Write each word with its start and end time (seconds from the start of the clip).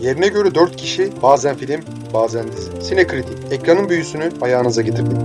Yerine 0.00 0.28
göre 0.28 0.54
4 0.54 0.76
kişi 0.76 1.12
bazen 1.22 1.56
film 1.56 1.80
bazen 2.14 2.52
dizi. 2.52 2.82
Sinekritik 2.82 3.52
ekranın 3.52 3.88
büyüsünü 3.88 4.30
ayağınıza 4.40 4.82
getirdik. 4.82 5.18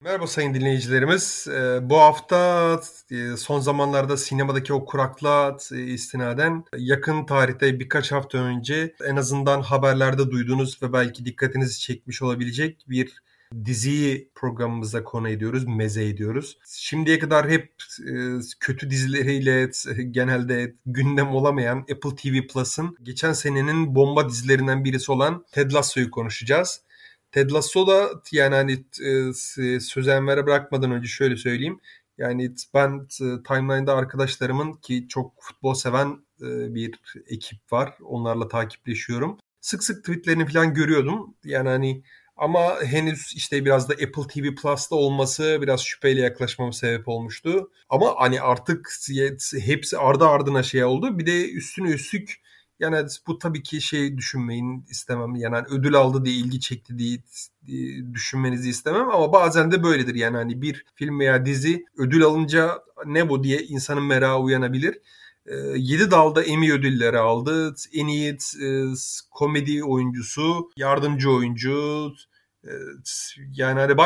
Merhaba 0.00 0.26
sayın 0.26 0.54
dinleyicilerimiz. 0.54 1.46
Ee, 1.50 1.90
bu 1.90 1.96
hafta 1.96 2.80
e, 3.10 3.36
son 3.36 3.60
zamanlarda 3.60 4.16
sinemadaki 4.16 4.72
o 4.72 4.84
kuraklığa 4.84 5.56
e, 5.72 5.82
istinaden 5.82 6.64
yakın 6.76 7.26
tarihte 7.26 7.80
birkaç 7.80 8.12
hafta 8.12 8.38
önce 8.38 8.94
en 9.08 9.16
azından 9.16 9.62
haberlerde 9.62 10.30
duyduğunuz 10.30 10.82
ve 10.82 10.92
belki 10.92 11.24
dikkatinizi 11.24 11.80
çekmiş 11.80 12.22
olabilecek 12.22 12.84
bir 12.88 13.22
diziyi 13.64 14.30
programımıza 14.34 15.04
konu 15.04 15.28
ediyoruz, 15.28 15.64
meze 15.66 16.08
ediyoruz. 16.08 16.58
Şimdiye 16.66 17.18
kadar 17.18 17.50
hep 17.50 17.74
e, 18.00 18.12
kötü 18.60 18.90
dizileriyle 18.90 19.70
genelde 20.10 20.74
gündem 20.86 21.28
olamayan 21.28 21.78
Apple 21.78 22.14
TV 22.16 22.46
Plus'ın 22.46 22.96
geçen 23.02 23.32
senenin 23.32 23.94
bomba 23.94 24.28
dizilerinden 24.28 24.84
birisi 24.84 25.12
olan 25.12 25.44
Ted 25.52 25.72
Lasso'yu 25.72 26.10
konuşacağız. 26.10 26.80
Ted 27.32 27.50
Lasso 27.50 27.86
da 27.86 28.10
yani 28.32 28.54
hani 28.54 28.84
e, 29.58 29.80
söz 29.80 30.08
envere 30.08 30.46
bırakmadan 30.46 30.90
önce 30.90 31.08
şöyle 31.08 31.36
söyleyeyim. 31.36 31.80
Yani 32.18 32.54
ben 32.74 32.98
e, 32.98 33.42
timeline'da 33.48 33.94
arkadaşlarımın 33.94 34.72
ki 34.72 35.08
çok 35.08 35.32
futbol 35.42 35.74
seven 35.74 36.08
e, 36.42 36.74
bir 36.74 37.00
ekip 37.26 37.72
var. 37.72 37.94
Onlarla 38.02 38.48
takipleşiyorum. 38.48 39.38
Sık 39.60 39.84
sık 39.84 40.04
tweetlerini 40.04 40.46
falan 40.46 40.74
görüyordum. 40.74 41.34
Yani 41.44 41.68
hani 41.68 42.02
ama 42.36 42.82
henüz 42.82 43.32
işte 43.36 43.64
biraz 43.64 43.88
da 43.88 43.92
Apple 43.92 44.26
TV 44.28 44.54
Plus'ta 44.54 44.96
olması 44.96 45.58
biraz 45.62 45.80
şüpheyle 45.80 46.20
yaklaşmama 46.20 46.72
sebep 46.72 47.08
olmuştu. 47.08 47.70
Ama 47.88 48.14
hani 48.16 48.40
artık 48.40 48.88
hepsi 49.60 49.98
ardı 49.98 50.26
ardına 50.26 50.62
şey 50.62 50.84
oldu. 50.84 51.18
Bir 51.18 51.26
de 51.26 51.50
üstüne 51.50 51.88
üstlük 51.90 52.44
yani 52.80 53.06
bu 53.26 53.38
tabii 53.38 53.62
ki 53.62 53.80
şey 53.80 54.16
düşünmeyin 54.18 54.86
istemem. 54.90 55.36
Yani 55.36 55.54
hani 55.54 55.66
ödül 55.70 55.94
aldı 55.94 56.24
diye 56.24 56.36
ilgi 56.36 56.60
çekti 56.60 56.98
diye 56.98 57.18
düşünmenizi 58.14 58.70
istemem 58.70 59.10
ama 59.10 59.32
bazen 59.32 59.72
de 59.72 59.82
böyledir. 59.82 60.14
Yani 60.14 60.36
hani 60.36 60.62
bir 60.62 60.84
film 60.94 61.20
veya 61.20 61.46
dizi 61.46 61.84
ödül 61.98 62.24
alınca 62.24 62.82
ne 63.06 63.28
bu 63.28 63.44
diye 63.44 63.62
insanın 63.62 64.02
merakı 64.02 64.38
uyanabilir. 64.38 64.98
7 65.76 66.10
dalda 66.10 66.42
Emmy 66.42 66.72
ödülleri 66.72 67.18
aldı. 67.18 67.74
En 67.94 68.06
iyi 68.06 68.32
e, 68.62 68.68
komedi 69.30 69.84
oyuncusu, 69.84 70.70
yardımcı 70.76 71.30
oyuncu, 71.30 72.12
yani 73.52 73.80
hani 73.80 73.96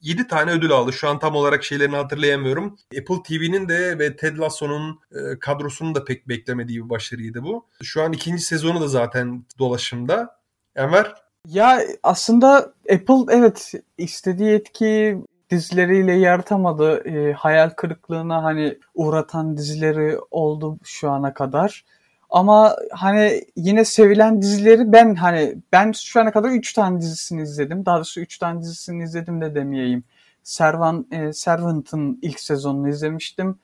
7 0.00 0.26
tane 0.26 0.50
ödül 0.50 0.70
aldı. 0.70 0.92
Şu 0.92 1.08
an 1.08 1.18
tam 1.18 1.34
olarak 1.34 1.64
şeylerini 1.64 1.96
hatırlayamıyorum. 1.96 2.76
Apple 2.98 3.22
TV'nin 3.24 3.68
de 3.68 3.98
ve 3.98 4.16
Ted 4.16 4.38
Lasso'nun 4.38 5.00
e, 5.12 5.38
kadrosunun 5.38 5.94
da 5.94 6.04
pek 6.04 6.28
beklemediği 6.28 6.84
bir 6.84 6.90
başarıydı 6.90 7.42
bu. 7.42 7.66
Şu 7.82 8.02
an 8.02 8.12
ikinci 8.12 8.42
sezonu 8.42 8.80
da 8.80 8.88
zaten 8.88 9.44
dolaşımda. 9.58 10.40
Enver? 10.76 11.14
Ya 11.48 11.82
aslında 12.02 12.74
Apple 12.92 13.24
evet 13.28 13.72
istediği 13.98 14.50
etki 14.50 15.18
dizileriyle 15.50 16.12
yaratamadı. 16.12 17.08
E, 17.08 17.32
hayal 17.32 17.70
kırıklığına 17.70 18.44
hani 18.44 18.78
uğratan 18.94 19.56
dizileri 19.56 20.18
oldu 20.30 20.78
şu 20.84 21.10
ana 21.10 21.34
kadar. 21.34 21.84
Ama 22.30 22.76
hani 22.90 23.44
yine 23.56 23.84
sevilen 23.84 24.42
dizileri 24.42 24.92
ben 24.92 25.14
hani 25.14 25.56
ben 25.72 25.92
şu 25.92 26.20
ana 26.20 26.32
kadar 26.32 26.50
3 26.50 26.72
tane 26.72 27.00
dizisini 27.00 27.42
izledim. 27.42 27.86
Daha 27.86 27.96
doğrusu 27.96 28.20
3 28.20 28.38
tane 28.38 28.60
dizisini 28.60 29.02
izledim 29.04 29.40
de 29.40 29.54
demeyeyim. 29.54 30.04
Servan, 30.42 31.06
e, 31.12 31.32
Servant'ın 31.32 32.18
ilk 32.22 32.40
sezonunu 32.40 32.88
izlemiştim. 32.88 33.58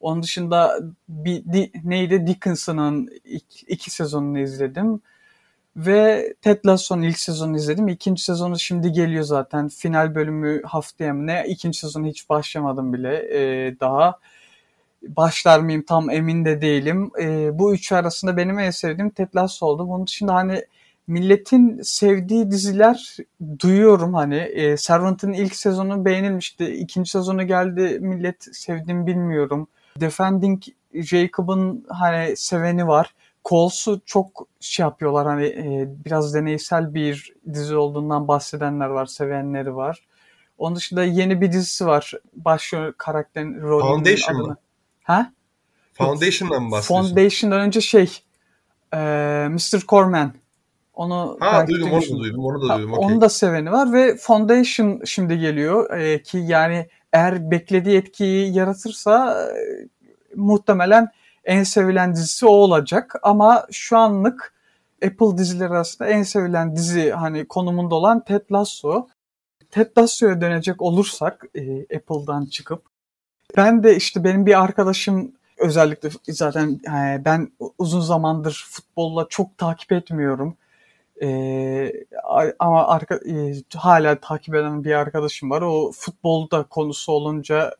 Onun 0.00 0.22
dışında 0.22 0.78
bir 1.08 1.44
di, 1.44 1.72
neydi 1.84 2.26
Dickinson'ın 2.26 3.10
ilk, 3.24 3.44
iki 3.68 3.90
sezonunu 3.90 4.38
izledim. 4.38 5.00
Ve 5.76 6.34
Ted 6.42 6.58
Lasso'nun 6.66 7.02
ilk 7.02 7.18
sezonunu 7.18 7.56
izledim. 7.56 7.88
İkinci 7.88 8.22
sezonu 8.22 8.58
şimdi 8.58 8.92
geliyor 8.92 9.24
zaten. 9.24 9.68
Final 9.68 10.14
bölümü 10.14 10.62
haftaya 10.62 11.14
mı 11.14 11.26
ne? 11.26 11.44
İkinci 11.48 11.78
sezonu 11.78 12.06
hiç 12.06 12.28
başlamadım 12.30 12.92
bile 12.92 13.16
e, 13.16 13.74
daha 13.80 14.18
başlar 15.02 15.60
mıyım 15.60 15.82
tam 15.82 16.10
emin 16.10 16.44
de 16.44 16.60
değilim. 16.60 17.10
E, 17.20 17.58
bu 17.58 17.74
üçü 17.74 17.94
arasında 17.94 18.36
benim 18.36 18.58
en 18.58 18.70
sevdiğim 18.70 19.10
Ted 19.10 19.28
Lasso 19.34 19.66
oldu. 19.66 19.88
Bunun 19.88 20.06
dışında 20.06 20.34
hani 20.34 20.64
milletin 21.06 21.80
sevdiği 21.82 22.50
diziler 22.50 23.16
duyuyorum 23.58 24.14
hani 24.14 24.36
e, 24.36 24.76
Servant'ın 24.76 25.32
ilk 25.32 25.56
sezonu 25.56 26.04
beğenilmişti. 26.04 26.64
ikinci 26.64 27.10
sezonu 27.10 27.46
geldi 27.46 27.98
millet 28.00 28.48
sevdiğimi 28.52 29.06
bilmiyorum. 29.06 29.68
Defending 30.00 30.62
Jacob'ın 30.94 31.86
hani 31.88 32.36
seveni 32.36 32.86
var. 32.86 33.14
Coles'u 33.48 34.00
çok 34.06 34.46
şey 34.60 34.84
yapıyorlar 34.84 35.26
hani 35.26 35.46
e, 35.46 35.88
biraz 36.04 36.34
deneysel 36.34 36.94
bir 36.94 37.34
dizi 37.52 37.76
olduğundan 37.76 38.28
bahsedenler 38.28 38.86
var, 38.86 39.06
sevenleri 39.06 39.76
var. 39.76 40.06
Onun 40.58 40.76
dışında 40.76 41.04
yeni 41.04 41.40
bir 41.40 41.52
dizisi 41.52 41.86
var. 41.86 42.12
Başrol 42.34 42.92
karakterin 42.92 43.60
rolünün 43.60 43.88
Foundation 43.88 44.34
adını. 44.34 44.46
mı? 44.46 44.56
Ha? 45.02 45.32
Foundation'dan 45.92 46.62
mı 46.62 46.70
bahsediyorsun? 46.70 47.14
Foundation'dan 47.14 47.60
önce 47.60 47.80
şey 47.80 48.22
e, 48.94 48.98
Mr. 49.50 49.86
Corman. 49.88 50.32
Onu 50.94 51.36
ha 51.40 51.66
duydum 51.66 51.92
onu 51.92 52.02
da 52.02 52.18
duydum 52.18 52.44
onu 52.44 52.68
da 52.68 52.76
duydum. 52.76 52.92
Ha, 52.92 52.96
okay. 52.98 53.12
Onu 53.12 53.20
da 53.20 53.28
seveni 53.28 53.72
var 53.72 53.92
ve 53.92 54.16
Foundation 54.16 55.00
şimdi 55.04 55.38
geliyor 55.38 55.98
e, 55.98 56.22
ki 56.22 56.38
yani 56.38 56.88
eğer 57.12 57.50
beklediği 57.50 57.96
etkiyi 57.96 58.54
yaratırsa 58.54 59.42
e, 59.50 59.88
muhtemelen 60.34 61.08
en 61.46 61.62
sevilen 61.62 62.14
dizisi 62.14 62.46
o 62.46 62.50
olacak 62.50 63.14
ama 63.22 63.66
şu 63.70 63.98
anlık 63.98 64.54
Apple 65.04 65.38
dizileri 65.38 65.68
arasında 65.70 66.08
en 66.08 66.22
sevilen 66.22 66.76
dizi 66.76 67.10
hani 67.10 67.48
konumunda 67.48 67.94
olan 67.94 68.24
Ted 68.24 68.42
Lasso. 68.52 69.08
Ted 69.70 69.90
Lasso'ya 69.98 70.40
dönecek 70.40 70.82
olursak 70.82 71.44
e, 71.54 71.80
Apple'dan 71.96 72.46
çıkıp 72.46 72.82
ben 73.56 73.82
de 73.82 73.96
işte 73.96 74.24
benim 74.24 74.46
bir 74.46 74.62
arkadaşım 74.62 75.32
özellikle 75.58 76.08
zaten 76.28 76.80
e, 76.88 77.24
ben 77.24 77.52
uzun 77.78 78.00
zamandır 78.00 78.66
futbolla 78.70 79.26
çok 79.28 79.58
takip 79.58 79.92
etmiyorum. 79.92 80.56
E, 81.22 81.92
ama 82.58 82.86
arka, 82.86 83.14
e, 83.14 83.54
hala 83.74 84.20
takip 84.20 84.54
eden 84.54 84.84
bir 84.84 84.92
arkadaşım 84.92 85.50
var. 85.50 85.62
O 85.62 85.92
futbolda 85.92 86.62
konusu 86.62 87.12
olunca 87.12 87.74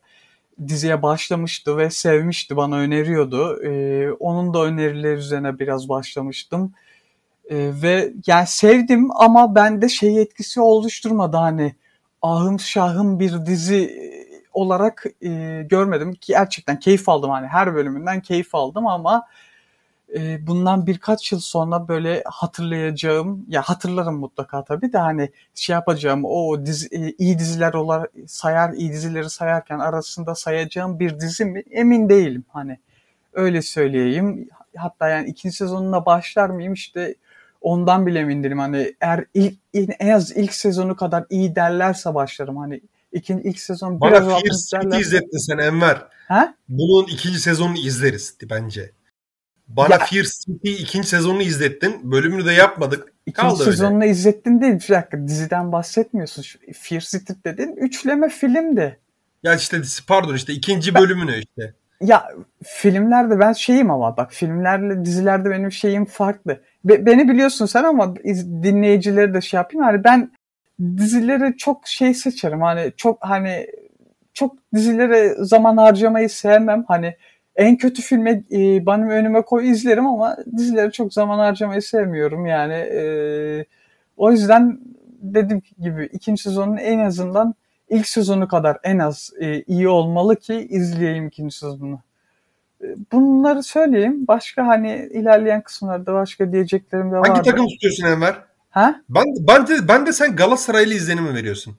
diziye 0.67 1.01
başlamıştı 1.01 1.77
ve 1.77 1.89
sevmişti, 1.89 2.55
bana 2.55 2.77
öneriyordu. 2.77 3.63
E, 3.63 4.11
onun 4.11 4.53
da 4.53 4.63
önerileri 4.63 5.13
üzerine 5.13 5.59
biraz 5.59 5.89
başlamıştım. 5.89 6.73
E, 7.49 7.71
ve 7.81 8.13
yani 8.27 8.47
sevdim 8.47 9.11
ama 9.11 9.55
bende 9.55 9.89
şey 9.89 10.21
etkisi 10.21 10.61
oluşturmadı 10.61 11.37
hani 11.37 11.75
ahım 12.21 12.59
şahım 12.59 13.19
bir 13.19 13.45
dizi 13.45 14.07
olarak 14.53 15.05
e, 15.21 15.63
görmedim 15.69 16.13
ki 16.13 16.33
gerçekten 16.33 16.79
keyif 16.79 17.09
aldım 17.09 17.29
hani 17.29 17.47
her 17.47 17.75
bölümünden 17.75 18.21
keyif 18.21 18.55
aldım 18.55 18.87
ama 18.87 19.27
e, 20.15 20.47
bundan 20.47 20.87
birkaç 20.87 21.31
yıl 21.31 21.39
sonra 21.39 21.87
böyle 21.87 22.23
hatırlayacağım 22.25 23.45
ya 23.47 23.61
hatırlarım 23.61 24.15
mutlaka 24.15 24.63
tabii 24.63 24.93
de 24.93 24.97
hani 24.97 25.31
şey 25.55 25.73
yapacağım 25.73 26.25
o 26.25 26.65
dizi, 26.65 26.87
e, 26.91 27.13
iyi 27.17 27.39
diziler 27.39 27.73
olarak 27.73 28.11
sayar 28.27 28.73
iyi 28.73 28.91
dizileri 28.91 29.29
sayarken 29.29 29.79
arasında 29.79 30.35
sayacağım 30.35 30.99
bir 30.99 31.19
dizi 31.19 31.45
mi? 31.45 31.63
Emin 31.71 32.09
değilim. 32.09 32.43
Hani 32.49 32.79
öyle 33.33 33.61
söyleyeyim. 33.61 34.49
Hatta 34.75 35.09
yani 35.09 35.29
ikinci 35.29 35.55
sezonuna 35.55 36.05
başlar 36.05 36.49
mıyım? 36.49 36.73
İşte 36.73 37.15
ondan 37.61 38.05
bile 38.07 38.19
emin 38.19 38.43
değilim. 38.43 38.59
Hani 38.59 38.95
eğer 39.01 39.25
ilk 39.33 39.55
en 39.99 40.09
az 40.09 40.37
ilk 40.37 40.53
sezonu 40.53 40.95
kadar 40.95 41.25
iyi 41.29 41.55
derlerse 41.55 42.13
başlarım. 42.13 42.57
Hani 42.57 42.81
İkinci, 43.11 43.49
ilk 43.49 43.59
sezon 43.59 44.01
Bana 44.01 44.11
biraz 44.11 44.25
Fear 44.25 44.83
City 44.83 45.01
izlettin 45.01 45.37
sen 45.37 45.57
Enver. 45.57 46.07
Ha? 46.27 46.55
Bunun 46.69 47.07
ikinci 47.07 47.39
sezonunu 47.39 47.77
izleriz 47.77 48.35
bence. 48.49 48.91
Bana 49.67 49.93
ya, 49.93 49.99
Fear 49.99 50.23
City 50.23 50.73
ikinci 50.73 51.07
sezonunu 51.07 51.41
izlettin. 51.41 52.11
Bölümünü 52.11 52.45
de 52.45 52.51
yapmadık. 52.51 53.13
İkinci 53.25 53.47
Kaldı 53.49 53.63
sezonunu 53.63 54.03
öyle. 54.03 54.11
izlettin 54.11 54.61
değil. 54.61 54.73
Bir 54.73 54.95
dakika 54.95 55.27
diziden 55.27 55.71
bahsetmiyorsun. 55.71 56.43
Fear 56.73 57.01
City 57.01 57.33
dedin. 57.45 57.75
Üçleme 57.75 58.29
filmdi. 58.29 58.99
Ya 59.43 59.55
işte 59.55 59.81
pardon 60.07 60.35
işte 60.35 60.53
ikinci 60.53 60.95
ben, 60.95 61.03
bölümünü 61.03 61.37
işte. 61.37 61.73
Ya 62.01 62.27
filmlerde 62.63 63.39
ben 63.39 63.53
şeyim 63.53 63.91
ama 63.91 64.17
bak 64.17 64.33
filmlerle 64.33 65.05
dizilerde 65.05 65.49
benim 65.49 65.71
şeyim 65.71 66.05
farklı. 66.05 66.61
Be, 66.85 67.05
beni 67.05 67.29
biliyorsun 67.29 67.65
sen 67.65 67.83
ama 67.83 68.15
dinleyicileri 68.63 69.33
de 69.33 69.41
şey 69.41 69.57
yapayım. 69.57 69.83
Yani 69.87 70.03
ben 70.03 70.31
dizileri 70.97 71.57
çok 71.57 71.87
şey 71.87 72.13
seçerim. 72.13 72.61
Hani 72.61 72.93
çok 72.97 73.17
hani 73.21 73.67
çok 74.33 74.55
dizilere 74.75 75.35
zaman 75.39 75.77
harcamayı 75.77 76.29
sevmem. 76.29 76.85
Hani 76.87 77.15
en 77.57 77.77
kötü 77.77 78.01
filme 78.01 78.31
e, 78.51 78.85
benim 78.85 79.09
önüme 79.09 79.41
koy 79.41 79.69
izlerim 79.69 80.07
ama 80.07 80.37
dizileri 80.57 80.91
çok 80.91 81.13
zaman 81.13 81.39
harcamayı 81.39 81.81
sevmiyorum. 81.81 82.45
Yani 82.45 82.73
e, 82.73 83.01
o 84.17 84.31
yüzden 84.31 84.79
dediğim 85.21 85.61
gibi 85.79 86.09
ikinci 86.13 86.41
sezonun 86.41 86.77
en 86.77 86.99
azından 86.99 87.55
ilk 87.89 88.07
sezonu 88.07 88.47
kadar 88.47 88.77
en 88.83 88.99
az 88.99 89.33
e, 89.39 89.61
iyi 89.61 89.89
olmalı 89.89 90.35
ki 90.35 90.67
izleyeyim 90.69 91.27
ikinci 91.27 91.55
sezonunu. 91.57 91.99
Bunları 93.11 93.63
söyleyeyim. 93.63 94.27
Başka 94.27 94.67
hani 94.67 95.09
ilerleyen 95.13 95.61
kısımlarda 95.61 96.13
başka 96.13 96.51
diyeceklerim 96.51 97.11
de 97.11 97.15
var. 97.15 97.27
Hangi 97.27 97.49
takım 97.49 97.67
tutuyorsun 97.67 98.05
Enver? 98.05 98.35
Ha? 98.69 99.01
Ben, 99.09 99.23
ben, 99.47 99.67
de, 99.67 99.87
ben 99.87 100.05
de 100.05 100.13
sen 100.13 100.35
Galatasaraylı 100.35 100.93
izlenimi 100.93 101.33
veriyorsun. 101.33 101.77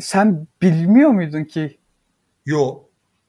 Sen 0.00 0.46
bilmiyor 0.62 1.10
muydun 1.10 1.44
ki? 1.44 1.78
Yo. 2.46 2.78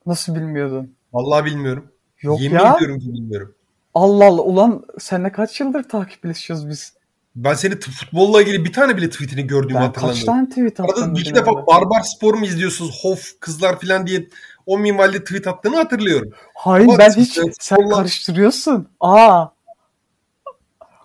Nasıl 0.06 0.36
bilmiyordun? 0.36 0.96
Vallahi 1.14 1.46
bilmiyorum. 1.46 1.92
Yok 2.22 2.42
Yemin 2.42 2.60
ya. 2.60 2.76
ediyorum 2.76 3.00
ki 3.00 3.14
bilmiyorum. 3.14 3.56
Allah 3.94 4.26
Allah. 4.26 4.42
Ulan 4.42 4.84
seninle 5.00 5.32
kaç 5.32 5.60
yıldır 5.60 5.84
takipleşiyoruz 5.84 6.70
biz? 6.70 6.94
Ben 7.36 7.54
seni 7.54 7.80
futbolla 7.80 8.42
ilgili 8.42 8.66
bir 8.66 8.74
tane 8.74 8.98
bile 8.98 9.10
tweetini 9.10 9.48
gördüğümü 9.48 9.80
Ben 9.80 9.86
hatırlamıyorum. 9.86 10.20
kaç 10.26 10.26
tane 10.26 10.50
tweet 10.50 10.80
attım? 10.80 10.96
Arada 11.04 11.16
bir 11.16 11.22
iki 11.22 11.36
defa 11.36 11.68
barbar 11.68 12.02
spor 12.02 12.34
mu 12.34 12.46
izliyorsunuz? 12.46 13.00
Hof 13.04 13.40
kızlar 13.40 13.80
falan 13.80 14.08
diye 14.08 14.28
o 14.66 14.78
minvalde 14.78 15.24
tweet 15.24 15.48
attığını 15.48 15.76
hatırlıyorum. 15.76 16.32
Hayır 16.56 16.86
Ama 16.88 16.98
ben 16.98 17.12
hiç 17.12 17.34
sen 17.34 17.46
futbolla- 17.78 17.96
karıştırıyorsun. 17.96 18.88
Aa. 19.00 19.46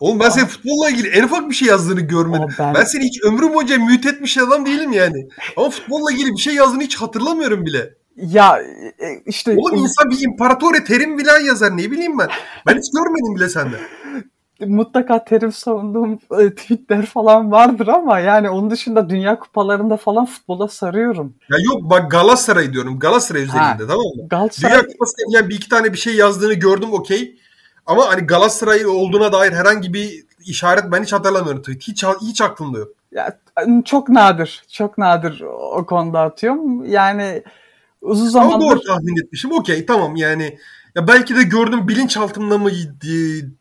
Oğlum 0.01 0.21
ben 0.21 0.29
senin 0.29 0.47
futbolla 0.47 0.91
ilgili 0.91 1.09
en 1.09 1.23
ufak 1.23 1.51
bir 1.51 1.55
şey 1.55 1.69
yazdığını 1.69 2.01
görmedim. 2.01 2.49
Aa, 2.49 2.59
ben- 2.59 2.75
Ben 2.75 2.85
seni 2.85 3.05
hiç 3.05 3.23
ömrüm 3.25 3.55
boyunca 3.55 3.79
mute 3.79 4.09
etmiş 4.09 4.39
adam 4.39 4.67
değilim 4.67 4.93
yani. 4.93 5.29
Ama 5.57 5.71
futbolla 5.71 6.13
ilgili 6.13 6.31
bir 6.33 6.41
şey 6.41 6.55
yazdığını 6.55 6.83
hiç 6.83 6.97
hatırlamıyorum 6.97 7.67
bile. 7.67 7.95
Ya 8.19 8.59
e, 8.99 9.23
işte 9.27 9.57
Oğlum 9.59 9.75
insan 9.75 10.11
bir 10.11 10.25
imparator 10.25 10.75
terim 10.75 11.25
falan 11.25 11.41
yazar 11.41 11.77
ne 11.77 11.91
bileyim 11.91 12.19
ben. 12.19 12.29
Ben 12.67 12.79
hiç 12.79 12.93
görmedim 12.93 13.37
bile 13.37 13.49
sende. 13.49 13.77
mutlaka 14.67 15.25
terim 15.25 15.53
savunduğum 15.53 16.19
e, 16.41 16.51
tweetler 16.55 17.07
falan 17.07 17.51
vardır 17.51 17.89
ama 17.89 18.19
yani 18.19 18.51
onun 18.51 18.71
dışında 18.71 19.09
dünya 19.09 19.39
kupalarında 19.39 19.97
falan 19.97 20.27
futbola 20.27 20.69
sarıyorum. 20.69 21.35
Ya 21.51 21.59
yok 21.65 21.91
bak 21.91 22.11
Galatasaray 22.11 22.73
diyorum. 22.73 22.99
Galatasaray 22.99 23.43
üzerinde 23.43 23.87
tamam 23.87 24.07
mı? 24.17 24.29
Galatasaray 24.31 24.73
Dünya 24.73 24.87
Kupası'nda 24.87 25.39
yani 25.39 25.49
bir 25.49 25.57
iki 25.57 25.69
tane 25.69 25.93
bir 25.93 25.99
şey 25.99 26.15
yazdığını 26.15 26.55
gördüm 26.55 26.93
okey. 26.93 27.39
Ama 27.87 28.09
hani 28.09 28.21
Galatasaray 28.21 28.87
olduğuna 28.87 29.33
dair 29.33 29.53
herhangi 29.53 29.95
bir 29.95 30.25
işaret 30.47 30.85
ben 30.93 31.03
hiç 31.03 31.13
hatırlamıyorum. 31.13 31.63
tweet. 31.63 31.83
Hiç, 31.83 32.05
hiç 32.23 32.41
aklımda 32.41 32.79
yok. 32.79 32.89
ya, 33.13 33.39
çok 33.85 34.09
nadir, 34.09 34.63
çok 34.73 34.99
nadir 34.99 35.41
o 35.75 35.87
konuda 35.87 36.21
atıyorum. 36.21 36.85
Yani 36.85 37.43
uzun 38.01 38.25
Ama 38.25 38.31
zamandır 38.31 38.67
doğru 38.67 38.81
tahmin 38.81 39.25
etmişim. 39.25 39.53
Okey 39.53 39.87
tamam 39.87 40.17
yani. 40.17 40.59
Ya 40.95 41.09
belki 41.09 41.37
de 41.37 41.43
gördüm 41.43 41.89
bilinçaltımda 41.89 42.59
mı 42.59 42.71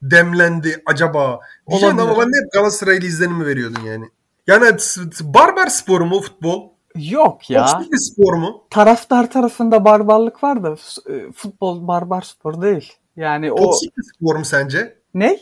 demlendi 0.02 0.82
acaba? 0.86 1.40
Diyeceğim 1.70 2.00
ama 2.00 2.18
ben 2.18 2.44
hep 2.44 2.52
Galatasaraylı 2.54 3.06
izlenimi 3.06 3.46
veriyordun 3.46 3.82
yani. 3.82 4.06
Yani 4.48 4.78
barbar 5.22 5.68
sporu 5.68 6.06
mu 6.06 6.22
futbol? 6.22 6.70
yok 6.98 7.50
ya. 7.50 7.66
Toksik 7.66 7.92
bir 7.94 7.98
spor 7.98 8.34
mu? 8.34 8.64
Taraftar 8.70 9.32
tarafında 9.32 9.86
barbarlık 9.86 10.44
var 10.44 10.64
da 10.64 10.76
e, 11.10 11.32
futbol 11.32 11.88
barbar 11.88 12.22
spor 12.22 12.62
değil. 12.62 12.94
Yani 13.16 13.52
o 13.52 13.56
Toksik 13.56 13.98
bir 13.98 14.04
spor 14.04 14.36
mu 14.36 14.46
sence? 14.46 14.98
ne? 15.14 15.40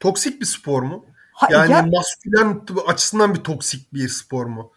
Toksik 0.00 0.40
bir 0.40 0.46
spor 0.46 0.82
mu? 0.82 1.04
Ha, 1.32 1.48
Yani 1.50 1.72
ya, 1.72 1.82
maskülen 1.82 2.60
açısından 2.86 3.34
bir 3.34 3.40
toksik 3.40 3.92
bir 3.94 4.08
spor 4.08 4.46
mu? 4.46 4.70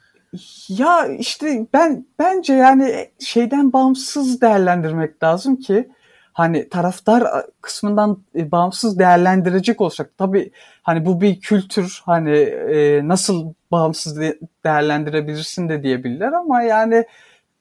Ya 0.69 1.07
işte 1.07 1.67
ben 1.73 2.05
bence 2.19 2.53
yani 2.53 3.09
şeyden 3.19 3.73
bağımsız 3.73 4.41
değerlendirmek 4.41 5.23
lazım 5.23 5.55
ki 5.55 5.89
hani 6.33 6.69
taraftar 6.69 7.45
kısmından 7.61 8.23
e, 8.35 8.51
bağımsız 8.51 8.99
değerlendirecek 8.99 9.81
olsak 9.81 10.17
tabii 10.17 10.51
hani 10.83 11.05
bu 11.05 11.21
bir 11.21 11.39
kültür 11.39 12.01
hani 12.05 12.37
e, 12.37 13.07
nasıl 13.07 13.53
bağımsız 13.71 14.19
de- 14.19 14.39
değerlendirebilirsin 14.63 15.69
de 15.69 15.83
diyebilirler 15.83 16.31
ama 16.31 16.61
yani 16.61 17.05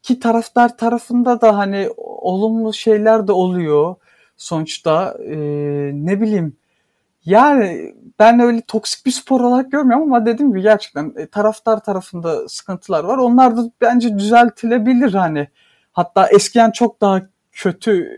ki 0.02 0.20
taraftar 0.20 0.76
tarafında 0.76 1.40
da 1.40 1.58
hani 1.58 1.88
olumlu 1.96 2.72
şeyler 2.72 3.26
de 3.28 3.32
oluyor 3.32 3.94
sonuçta. 4.36 5.16
E, 5.24 5.36
ne 5.94 6.20
bileyim 6.20 6.56
yani 7.26 7.94
ben 8.18 8.40
öyle 8.40 8.60
toksik 8.60 9.06
bir 9.06 9.10
spor 9.10 9.40
olarak 9.40 9.72
görmüyorum 9.72 10.14
ama 10.14 10.26
dediğim 10.26 10.50
gibi 10.50 10.62
gerçekten 10.62 11.12
e, 11.16 11.26
taraftar 11.26 11.84
tarafında 11.84 12.48
sıkıntılar 12.48 13.04
var. 13.04 13.18
Onlar 13.18 13.56
da 13.56 13.70
bence 13.80 14.18
düzeltilebilir 14.18 15.14
hani. 15.14 15.48
Hatta 15.92 16.28
eskiden 16.28 16.70
çok 16.70 17.00
daha 17.00 17.22
kötü 17.52 18.08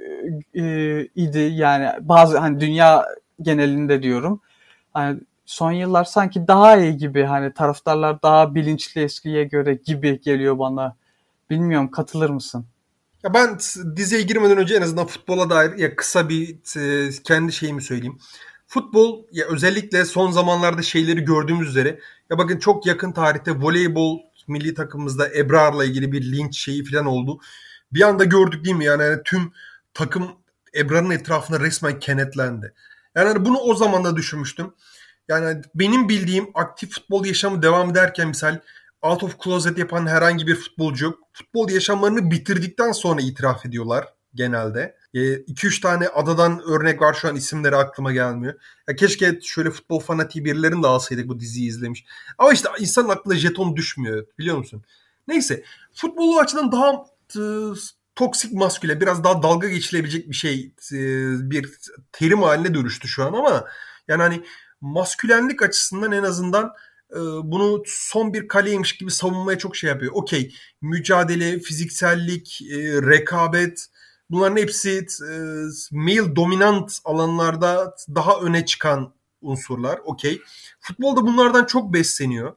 e, 0.54 0.62
idi 1.04 1.38
yani 1.38 1.90
bazı 2.00 2.38
hani 2.38 2.60
dünya 2.60 3.06
genelinde 3.42 4.02
diyorum. 4.02 4.40
Hani 4.92 5.20
son 5.46 5.72
yıllar 5.72 6.04
sanki 6.04 6.48
daha 6.48 6.76
iyi 6.76 6.96
gibi 6.96 7.22
hani 7.22 7.52
taraftarlar 7.52 8.22
daha 8.22 8.54
bilinçli 8.54 9.02
eskiye 9.02 9.44
göre 9.44 9.74
gibi 9.74 10.20
geliyor 10.20 10.58
bana. 10.58 10.96
Bilmiyorum 11.50 11.90
katılır 11.90 12.30
mısın? 12.30 12.66
Ya 13.22 13.34
ben 13.34 13.58
diziye 13.96 14.22
girmeden 14.22 14.58
önce 14.58 14.76
en 14.76 14.82
azından 14.82 15.06
futbola 15.06 15.50
dair 15.50 15.78
ya 15.78 15.96
kısa 15.96 16.28
bir 16.28 16.58
t- 16.58 17.10
kendi 17.24 17.52
şeyimi 17.52 17.82
söyleyeyim. 17.82 18.18
Futbol 18.70 19.24
ya 19.32 19.46
özellikle 19.46 20.04
son 20.04 20.30
zamanlarda 20.30 20.82
şeyleri 20.82 21.20
gördüğümüz 21.20 21.68
üzere 21.68 22.00
ya 22.30 22.38
bakın 22.38 22.58
çok 22.58 22.86
yakın 22.86 23.12
tarihte 23.12 23.52
voleybol 23.52 24.18
milli 24.48 24.74
takımımızda 24.74 25.28
Ebrar'la 25.34 25.84
ilgili 25.84 26.12
bir 26.12 26.32
linç 26.32 26.58
şeyi 26.58 26.84
falan 26.84 27.06
oldu. 27.06 27.40
Bir 27.92 28.02
anda 28.02 28.24
gördük 28.24 28.64
değil 28.64 28.76
mi 28.76 28.84
yani, 28.84 29.02
yani 29.02 29.20
tüm 29.24 29.52
takım 29.94 30.28
Ebrar'ın 30.76 31.10
etrafında 31.10 31.60
resmen 31.60 31.98
kenetlendi. 31.98 32.74
Yani 33.14 33.28
hani 33.28 33.44
bunu 33.44 33.58
o 33.58 33.74
zaman 33.74 34.04
da 34.04 34.16
düşünmüştüm. 34.16 34.74
Yani 35.28 35.62
benim 35.74 36.08
bildiğim 36.08 36.46
aktif 36.54 36.90
futbol 36.90 37.24
yaşamı 37.24 37.62
devam 37.62 37.90
ederken 37.90 38.28
misal 38.28 38.60
out 39.02 39.22
of 39.22 39.40
closet 39.44 39.78
yapan 39.78 40.06
herhangi 40.06 40.46
bir 40.46 40.54
futbolcu. 40.54 41.18
Futbol 41.32 41.70
yaşamlarını 41.70 42.30
bitirdikten 42.30 42.92
sonra 42.92 43.20
itiraf 43.20 43.66
ediyorlar 43.66 44.04
genelde. 44.34 44.97
2-3 45.14 45.80
tane 45.80 46.08
adadan 46.08 46.62
örnek 46.62 47.02
var 47.02 47.14
şu 47.14 47.28
an 47.28 47.36
isimleri 47.36 47.76
aklıma 47.76 48.12
gelmiyor. 48.12 48.54
Ya 48.88 48.96
keşke 48.96 49.38
şöyle 49.42 49.70
futbol 49.70 50.00
fanatiği 50.00 50.44
birilerini 50.44 50.82
de 50.82 50.86
alsaydık 50.86 51.28
bu 51.28 51.40
diziyi 51.40 51.68
izlemiş. 51.68 52.04
Ama 52.38 52.52
işte 52.52 52.68
insanın 52.78 53.08
aklına 53.08 53.36
jeton 53.36 53.76
düşmüyor 53.76 54.26
biliyor 54.38 54.58
musun? 54.58 54.84
Neyse 55.28 55.64
futbolu 55.94 56.38
açıdan 56.38 56.72
daha 56.72 57.04
e, 57.36 57.42
toksik 58.14 58.52
masküle 58.52 59.00
biraz 59.00 59.24
daha 59.24 59.42
dalga 59.42 59.68
geçilebilecek 59.68 60.30
bir 60.30 60.34
şey 60.34 60.72
e, 60.92 60.98
bir 61.50 61.78
terim 62.12 62.42
haline 62.42 62.74
dönüştü 62.74 63.08
şu 63.08 63.24
an 63.24 63.32
ama 63.32 63.64
yani 64.08 64.22
hani 64.22 64.44
maskülenlik 64.80 65.62
açısından 65.62 66.12
en 66.12 66.22
azından 66.22 66.72
e, 67.12 67.18
bunu 67.42 67.82
son 67.86 68.34
bir 68.34 68.48
kaleymiş 68.48 68.96
gibi 68.96 69.10
savunmaya 69.10 69.58
çok 69.58 69.76
şey 69.76 69.90
yapıyor. 69.90 70.12
Okey 70.14 70.54
mücadele, 70.80 71.58
fiziksellik, 71.58 72.60
rekabet 73.02 73.86
bunların 74.30 74.56
hepsi 74.56 75.06
e, 75.30 75.32
male 75.90 76.36
dominant 76.36 76.98
alanlarda 77.04 77.94
daha 78.14 78.40
öne 78.40 78.66
çıkan 78.66 79.12
unsurlar. 79.42 80.00
Okey. 80.04 80.42
Futbolda 80.80 81.26
bunlardan 81.26 81.64
çok 81.64 81.92
besleniyor. 81.92 82.56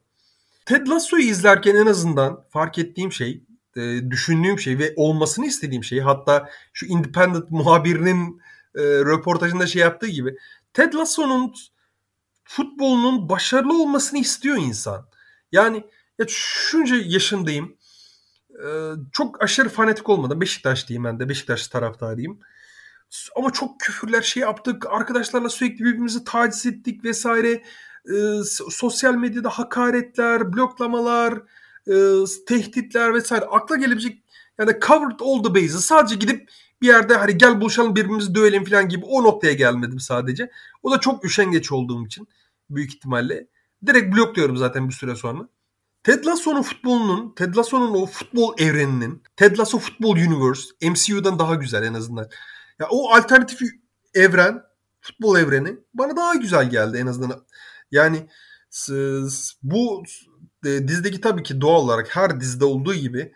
Ted 0.66 0.88
Lasso'yu 0.88 1.24
izlerken 1.24 1.76
en 1.76 1.86
azından 1.86 2.44
fark 2.50 2.80
ettiğim 2.80 3.12
şey, 3.12 3.44
e, 3.76 4.10
düşündüğüm 4.10 4.60
şey 4.60 4.80
ve 4.80 4.94
olmasını 4.96 5.46
istediğim 5.46 5.84
şey 5.84 6.00
hatta 6.00 6.50
şu 6.74 6.86
Independent 6.86 7.52
muhabirinin 7.52 8.42
e, 8.76 8.82
röportajında 8.82 9.68
şey 9.68 9.82
yaptığı 9.82 10.08
gibi 10.08 10.38
Ted 10.74 10.94
Lasso'nun 10.94 11.54
futbolunun 12.44 13.30
başarılı 13.30 13.84
olmasını 13.84 14.20
istiyor 14.20 14.58
insan. 14.58 15.08
Yani 15.52 15.84
ya 16.20 16.26
şunca 16.30 16.96
yaşındayım. 16.96 17.76
Ee, 18.66 18.92
çok 19.12 19.44
aşırı 19.44 19.70
fanatik 19.70 20.10
olmadan 20.10 20.42
Beşiktaşlıyım 20.42 21.04
ben 21.04 21.20
de. 21.20 21.30
Beşiktaş 21.30 21.68
taraftarıyım. 21.68 22.40
Ama 23.36 23.52
çok 23.52 23.80
küfürler 23.80 24.22
şey 24.22 24.42
yaptık. 24.42 24.86
Arkadaşlarla 24.90 25.50
sürekli 25.50 25.86
birbirimizi 25.86 26.24
taciz 26.24 26.66
ettik 26.66 27.04
vesaire. 27.04 27.64
Ee, 28.06 28.44
sosyal 28.70 29.16
medyada 29.16 29.50
hakaretler, 29.50 30.54
bloklamalar, 30.54 31.34
e, 31.88 31.94
tehditler 32.48 33.14
vesaire. 33.14 33.46
Akla 33.46 33.76
gelebilecek 33.76 34.24
yani 34.60 34.80
covered 34.88 35.20
all 35.20 35.44
the 35.44 35.56
bases. 35.56 35.86
Sadece 35.86 36.16
gidip 36.16 36.50
bir 36.82 36.88
yerde 36.88 37.16
hani 37.16 37.38
gel 37.38 37.62
buluşalım 37.62 37.96
birbirimizi 37.96 38.36
dövelim 38.36 38.66
falan 38.66 38.90
gibi 38.90 39.06
o 39.06 39.24
noktaya 39.24 39.54
gelmedim 39.54 40.00
sadece. 40.00 40.52
O 40.84 40.92
da 40.92 41.00
çok 41.00 41.26
üşengeç 41.26 41.72
olduğum 41.72 42.06
için 42.06 42.28
büyük 42.70 42.94
ihtimalle. 42.94 43.48
Direkt 43.86 44.16
blokluyorum 44.16 44.58
zaten 44.58 44.90
bir 44.90 44.94
süre 44.94 45.16
sonra. 45.16 45.48
Ted 46.04 46.26
Lasso'nun 46.26 46.62
futbolunun, 46.62 47.34
Ted 47.36 47.56
Lasso'nun 47.56 48.02
o 48.02 48.06
futbol 48.06 48.54
evreninin, 48.58 49.24
Ted 49.36 49.58
Lasso 49.58 49.80
Football 49.80 50.12
Universe 50.12 50.62
MCU'dan 50.82 51.40
daha 51.40 51.56
güzel 51.56 51.84
en 51.84 51.94
azından. 51.94 52.30
Ya 52.80 52.88
o 52.90 53.12
alternatif 53.14 53.62
evren, 54.14 54.62
futbol 55.02 55.38
evreni 55.38 55.78
bana 55.94 56.16
daha 56.16 56.36
güzel 56.36 56.70
geldi 56.70 56.98
en 56.98 57.08
azından. 57.08 57.46
Yani 57.92 58.28
bu 59.64 60.04
e, 60.66 60.88
dizideki 60.88 61.22
tabii 61.22 61.44
ki 61.44 61.62
doğal 61.62 61.82
olarak 61.82 62.16
her 62.16 62.40
dizide 62.40 62.66
olduğu 62.66 62.94
gibi 62.94 63.32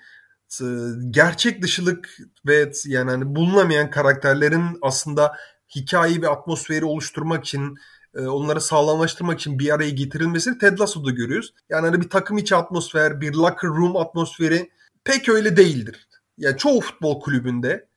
gerçek 1.09 1.61
dışılık 1.61 2.17
ve 2.45 2.71
yani 2.85 3.11
hani 3.11 3.35
bulunamayan 3.35 3.89
karakterlerin 3.89 4.77
aslında 4.81 5.37
hikayeyi 5.75 6.21
ve 6.21 6.29
atmosferi 6.29 6.85
oluşturmak 6.85 7.45
için 7.45 7.75
onları 8.21 8.61
sağlamlaştırmak 8.61 9.39
için 9.39 9.59
bir 9.59 9.73
araya 9.73 9.89
getirilmesini 9.89 10.57
Ted 10.57 10.79
Lasso'da 10.79 11.11
görüyoruz. 11.11 11.53
Yani 11.69 11.85
hani 11.85 12.01
bir 12.01 12.09
takım 12.09 12.37
içi 12.37 12.55
atmosfer, 12.55 13.21
bir 13.21 13.33
locker 13.33 13.69
room 13.69 13.97
atmosferi 13.97 14.69
pek 15.03 15.29
öyle 15.29 15.57
değildir. 15.57 16.07
Yani 16.37 16.57
çoğu 16.57 16.81
futbol 16.81 17.21
kulübünde 17.21 17.87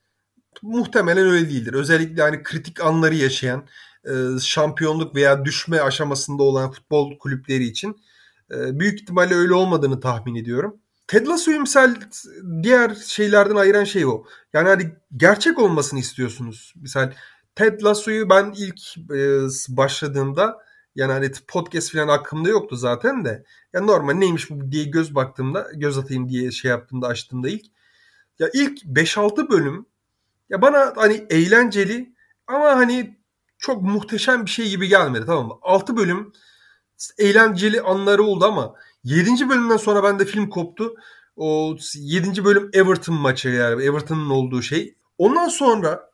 muhtemelen 0.63 1.27
öyle 1.27 1.51
değildir. 1.51 1.75
Özellikle 1.75 2.23
hani 2.23 2.43
kritik 2.43 2.85
anları 2.85 3.15
yaşayan, 3.15 3.67
e, 4.05 4.41
şampiyonluk 4.41 5.15
veya 5.15 5.45
düşme 5.45 5.81
aşamasında 5.81 6.43
olan 6.43 6.71
futbol 6.71 7.19
kulüpleri 7.19 7.65
için 7.65 7.97
e, 8.51 8.81
büyük 8.81 9.01
ihtimalle 9.01 9.35
öyle 9.35 9.55
olmadığını 9.55 10.01
tahmin 10.01 10.35
ediyorum. 10.35 10.81
Ted 11.07 11.27
Lasso'yu 11.27 11.65
diğer 12.63 12.95
şeylerden 12.95 13.57
ayıran 13.57 13.85
şey 13.85 14.07
o. 14.07 14.25
Yani 14.53 14.69
hani 14.69 14.93
gerçek 15.17 15.59
olmasını 15.59 16.01
istiyorsunuz. 16.01 16.75
Misal 16.77 17.13
Ted 17.59 17.83
Lasso'yu 17.83 18.31
ben 18.31 18.55
ilk 18.57 18.99
e, 18.99 19.49
başladığımda 19.69 20.59
yani 20.95 21.13
hani 21.13 21.33
podcast 21.49 21.93
falan 21.93 22.09
aklımda 22.09 22.49
yoktu 22.49 22.77
zaten 22.77 23.25
de. 23.25 23.45
Ya 23.73 23.81
normal 23.81 24.13
neymiş 24.13 24.51
bu 24.51 24.73
diye 24.73 24.85
göz 24.85 25.15
baktığımda, 25.15 25.69
göz 25.75 25.99
atayım 25.99 26.29
diye 26.29 26.51
şey 26.51 26.71
yaptığımda 26.71 27.07
açtığımda 27.07 27.49
ilk. 27.49 27.67
Ya 28.39 28.49
ilk 28.55 28.83
5-6 28.83 29.51
bölüm 29.51 29.87
ya 30.51 30.63
bana 30.63 30.93
hani 30.97 31.27
eğlenceli 31.31 32.15
ama 32.47 32.65
hani 32.65 33.19
çok 33.59 33.83
muhteşem 33.83 34.47
bir 34.47 34.51
şey 34.51 34.71
gibi 34.71 34.89
gelmedi 34.89 35.27
tamam 35.27 35.47
mı? 35.47 35.55
6 35.63 35.97
bölüm 35.97 36.33
eğlenceli 37.19 37.81
anları 37.81 38.23
oldu 38.23 38.45
ama 38.45 38.75
7. 39.05 39.49
bölümden 39.49 39.77
sonra 39.77 40.03
bende 40.03 40.25
film 40.25 40.51
koptu. 40.51 40.95
O 41.37 41.77
7. 41.95 42.45
bölüm 42.45 42.71
Everton 42.73 43.15
maçı 43.15 43.49
yani 43.49 43.83
Everton'ın 43.83 44.31
olduğu 44.31 44.63
şey. 44.63 44.95
Ondan 45.19 45.49
sonra 45.49 46.08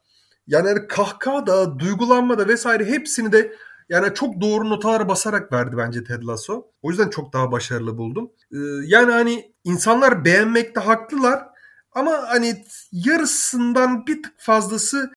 yani 0.47 0.69
hani 0.69 0.87
kahkaha 0.87 1.47
da 1.47 1.79
duygulanma 1.79 2.39
da 2.39 2.49
vesaire 2.49 2.85
hepsini 2.85 3.33
de 3.33 3.57
yani 3.89 4.15
çok 4.15 4.41
doğru 4.41 4.71
notalar 4.71 5.09
basarak 5.09 5.53
verdi 5.53 5.77
bence 5.77 6.05
Ted 6.05 6.23
Lasso. 6.23 6.67
O 6.83 6.91
yüzden 6.91 7.11
çok 7.11 7.33
daha 7.33 7.53
başarılı 7.53 7.99
buldum. 7.99 8.31
Ee, 8.53 8.57
yani 8.85 9.13
hani 9.13 9.55
insanlar 9.65 10.25
beğenmekte 10.25 10.81
haklılar 10.81 11.47
ama 11.93 12.13
hani 12.29 12.65
yarısından 12.93 14.07
bir 14.07 14.23
tık 14.23 14.35
fazlası 14.39 15.13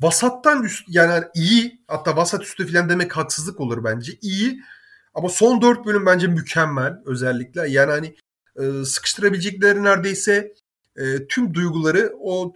vasattan 0.00 0.62
üst 0.64 0.84
yani 0.88 1.24
iyi 1.34 1.84
hatta 1.88 2.16
vasat 2.16 2.42
üstü 2.42 2.72
falan 2.72 2.88
demek 2.88 3.16
haksızlık 3.16 3.60
olur 3.60 3.84
bence. 3.84 4.12
İyi 4.22 4.60
ama 5.14 5.28
son 5.28 5.62
dört 5.62 5.86
bölüm 5.86 6.06
bence 6.06 6.26
mükemmel 6.26 6.98
özellikle. 7.06 7.68
Yani 7.70 7.90
hani 7.90 8.16
e, 8.56 8.84
sıkıştırabilecekleri 8.84 9.84
neredeyse 9.84 10.54
e, 10.96 11.26
tüm 11.26 11.54
duyguları 11.54 12.12
o 12.20 12.52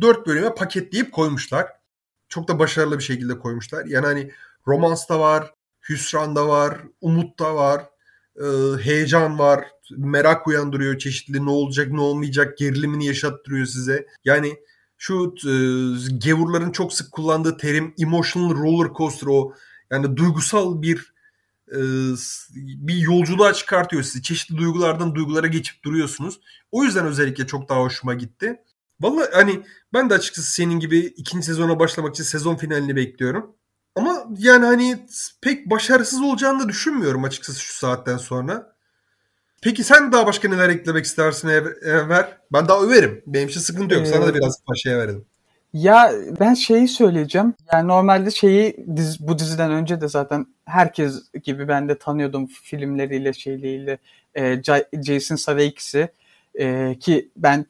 dört 0.00 0.26
bölüme 0.26 0.54
paketleyip 0.54 1.12
koymuşlar. 1.12 1.66
Çok 2.28 2.48
da 2.48 2.58
başarılı 2.58 2.98
bir 2.98 3.04
şekilde 3.04 3.38
koymuşlar. 3.38 3.84
Yani 3.84 4.06
hani 4.06 4.30
romans 4.66 5.08
da 5.08 5.20
var, 5.20 5.54
hüsran 5.88 6.36
da 6.36 6.48
var, 6.48 6.78
umut 7.00 7.38
da 7.38 7.54
var, 7.54 7.82
e, 8.36 8.46
heyecan 8.82 9.38
var, 9.38 9.64
merak 9.90 10.46
uyandırıyor 10.46 10.98
çeşitli 10.98 11.46
ne 11.46 11.50
olacak 11.50 11.92
ne 11.92 12.00
olmayacak 12.00 12.58
gerilimini 12.58 13.06
yaşattırıyor 13.06 13.66
size. 13.66 14.06
Yani 14.24 14.56
şu 14.98 15.34
e, 15.44 15.52
gevurların 16.18 16.72
çok 16.72 16.92
sık 16.92 17.12
kullandığı 17.12 17.56
terim 17.56 17.94
emotional 17.98 18.50
roller 18.50 18.94
coaster 18.94 19.26
o 19.26 19.52
yani 19.90 20.16
duygusal 20.16 20.82
bir 20.82 21.14
e, 21.68 21.78
bir 22.56 22.94
yolculuğa 22.94 23.52
çıkartıyor 23.52 24.02
sizi. 24.02 24.22
Çeşitli 24.22 24.56
duygulardan 24.56 25.14
duygulara 25.14 25.46
geçip 25.46 25.84
duruyorsunuz. 25.84 26.40
O 26.72 26.84
yüzden 26.84 27.06
özellikle 27.06 27.46
çok 27.46 27.68
daha 27.68 27.80
hoşuma 27.80 28.14
gitti. 28.14 28.60
Vallahi 29.00 29.28
hani 29.32 29.60
ben 29.92 30.10
de 30.10 30.14
açıkçası 30.14 30.52
senin 30.52 30.80
gibi 30.80 30.98
ikinci 30.98 31.46
sezona 31.46 31.78
başlamak 31.78 32.14
için 32.14 32.24
sezon 32.24 32.56
finalini 32.56 32.96
bekliyorum. 32.96 33.56
Ama 33.96 34.24
yani 34.38 34.64
hani 34.64 35.06
pek 35.42 35.70
başarısız 35.70 36.22
olacağını 36.22 36.62
da 36.62 36.68
düşünmüyorum 36.68 37.24
açıkçası 37.24 37.60
şu 37.60 37.74
saatten 37.74 38.16
sonra. 38.16 38.76
Peki 39.62 39.84
sen 39.84 40.12
daha 40.12 40.26
başka 40.26 40.48
neler 40.48 40.68
eklemek 40.68 41.04
istersin 41.04 41.48
Enver? 41.48 42.38
Ben 42.52 42.68
daha 42.68 42.82
överim. 42.82 43.22
Benim 43.26 43.48
için 43.48 43.60
sıkıntı 43.60 43.94
yok. 43.94 44.06
Sana 44.06 44.26
da 44.26 44.30
ee, 44.30 44.34
biraz 44.34 44.62
başaya 44.68 44.98
verelim. 44.98 45.24
Ya 45.72 46.12
ben 46.40 46.54
şeyi 46.54 46.88
söyleyeceğim. 46.88 47.54
Yani 47.72 47.88
normalde 47.88 48.30
şeyi 48.30 48.86
diz, 48.96 49.28
bu 49.28 49.38
diziden 49.38 49.70
önce 49.70 50.00
de 50.00 50.08
zaten 50.08 50.46
herkes 50.64 51.32
gibi 51.44 51.68
ben 51.68 51.88
de 51.88 51.98
tanıyordum 51.98 52.46
filmleriyle 52.46 53.32
şeyliyle 53.32 53.98
e, 54.34 54.62
Jason 55.02 55.36
Sudeikis'i 55.36 56.08
e, 56.54 56.96
ki 57.00 57.30
ben 57.36 57.66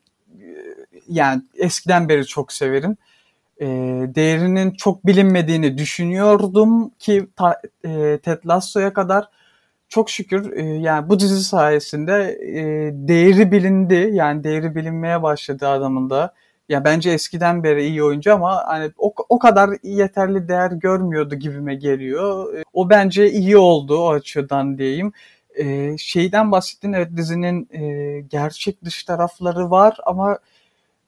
yani 1.08 1.42
eskiden 1.54 2.08
beri 2.08 2.26
çok 2.26 2.52
severim. 2.52 2.96
E, 3.60 3.66
değerinin 4.14 4.70
çok 4.70 5.06
bilinmediğini 5.06 5.78
düşünüyordum 5.78 6.90
ki 6.98 7.26
ta, 7.36 7.60
e, 7.84 8.18
Ted 8.18 8.38
Lasso'ya 8.46 8.92
kadar 8.92 9.28
çok 9.88 10.10
şükür 10.10 10.52
e, 10.52 10.64
yani 10.64 11.08
bu 11.08 11.20
dizi 11.20 11.44
sayesinde 11.44 12.38
e, 12.42 12.62
değeri 13.08 13.52
bilindi. 13.52 14.10
Yani 14.12 14.44
değeri 14.44 14.74
bilinmeye 14.74 15.22
başladı 15.22 15.68
adamın 15.68 16.10
da. 16.10 16.34
Ya 16.68 16.84
bence 16.84 17.10
eskiden 17.10 17.62
beri 17.64 17.86
iyi 17.86 18.04
oyuncu 18.04 18.34
ama 18.34 18.62
hani 18.66 18.90
o, 18.98 19.14
o 19.28 19.38
kadar 19.38 19.70
yeterli 19.82 20.48
değer 20.48 20.70
görmüyordu 20.70 21.34
gibime 21.34 21.74
geliyor. 21.74 22.54
E, 22.54 22.62
o 22.72 22.90
bence 22.90 23.30
iyi 23.30 23.56
oldu 23.56 23.98
o 23.98 24.10
açıdan 24.10 24.78
diyeyim. 24.78 25.12
E, 25.54 25.96
şeyden 25.98 26.52
bahsettin 26.52 26.92
evet 26.92 27.16
dizinin 27.16 27.68
e, 27.72 28.20
gerçek 28.20 28.84
dış 28.84 29.04
tarafları 29.04 29.70
var 29.70 29.96
ama 30.06 30.38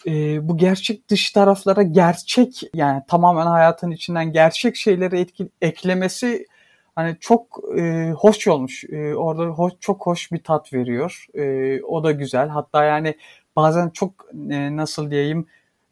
e, 0.07 0.49
bu 0.49 0.57
gerçek 0.57 1.09
dış 1.09 1.31
taraflara 1.31 1.83
gerçek 1.83 2.63
yani 2.75 3.03
tamamen 3.09 3.47
hayatın 3.47 3.91
içinden 3.91 4.33
gerçek 4.33 4.77
şeyleri 4.77 5.21
etki, 5.21 5.49
eklemesi 5.63 6.47
hani 6.95 7.17
çok 7.21 7.61
e, 7.79 8.11
hoş 8.11 8.49
olmuş. 8.49 8.85
E, 8.85 9.15
orada 9.15 9.45
hoş, 9.45 9.73
çok 9.81 10.07
hoş 10.07 10.33
bir 10.33 10.43
tat 10.43 10.73
veriyor. 10.73 11.27
E, 11.35 11.83
o 11.83 12.05
da 12.05 12.13
güzel. 12.13 12.49
Hatta 12.49 12.85
yani 12.85 13.15
bazen 13.57 13.91
çok 13.91 14.13
e, 14.51 14.77
nasıl 14.77 15.11
diyeyim 15.11 15.47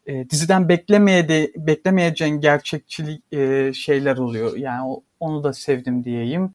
e, 0.07 0.31
diziden 0.31 0.69
beklemeye 0.69 1.29
de 1.29 1.53
beklemeyeceğin 1.57 2.41
gerçekçilik 2.41 3.33
e, 3.33 3.73
şeyler 3.73 4.17
oluyor. 4.17 4.57
Yani 4.57 4.89
o, 4.89 5.03
onu 5.21 5.45
da 5.45 5.53
sevdim 5.53 6.05
diyeyim. 6.05 6.55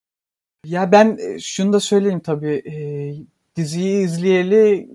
Ya 0.66 0.92
ben 0.92 1.18
e, 1.22 1.40
şunu 1.40 1.74
da 1.74 1.80
söyleyeyim 1.80 2.20
tabii 2.20 2.62
e, 2.66 2.76
diziyi 3.56 4.04
izleyeli 4.04 4.90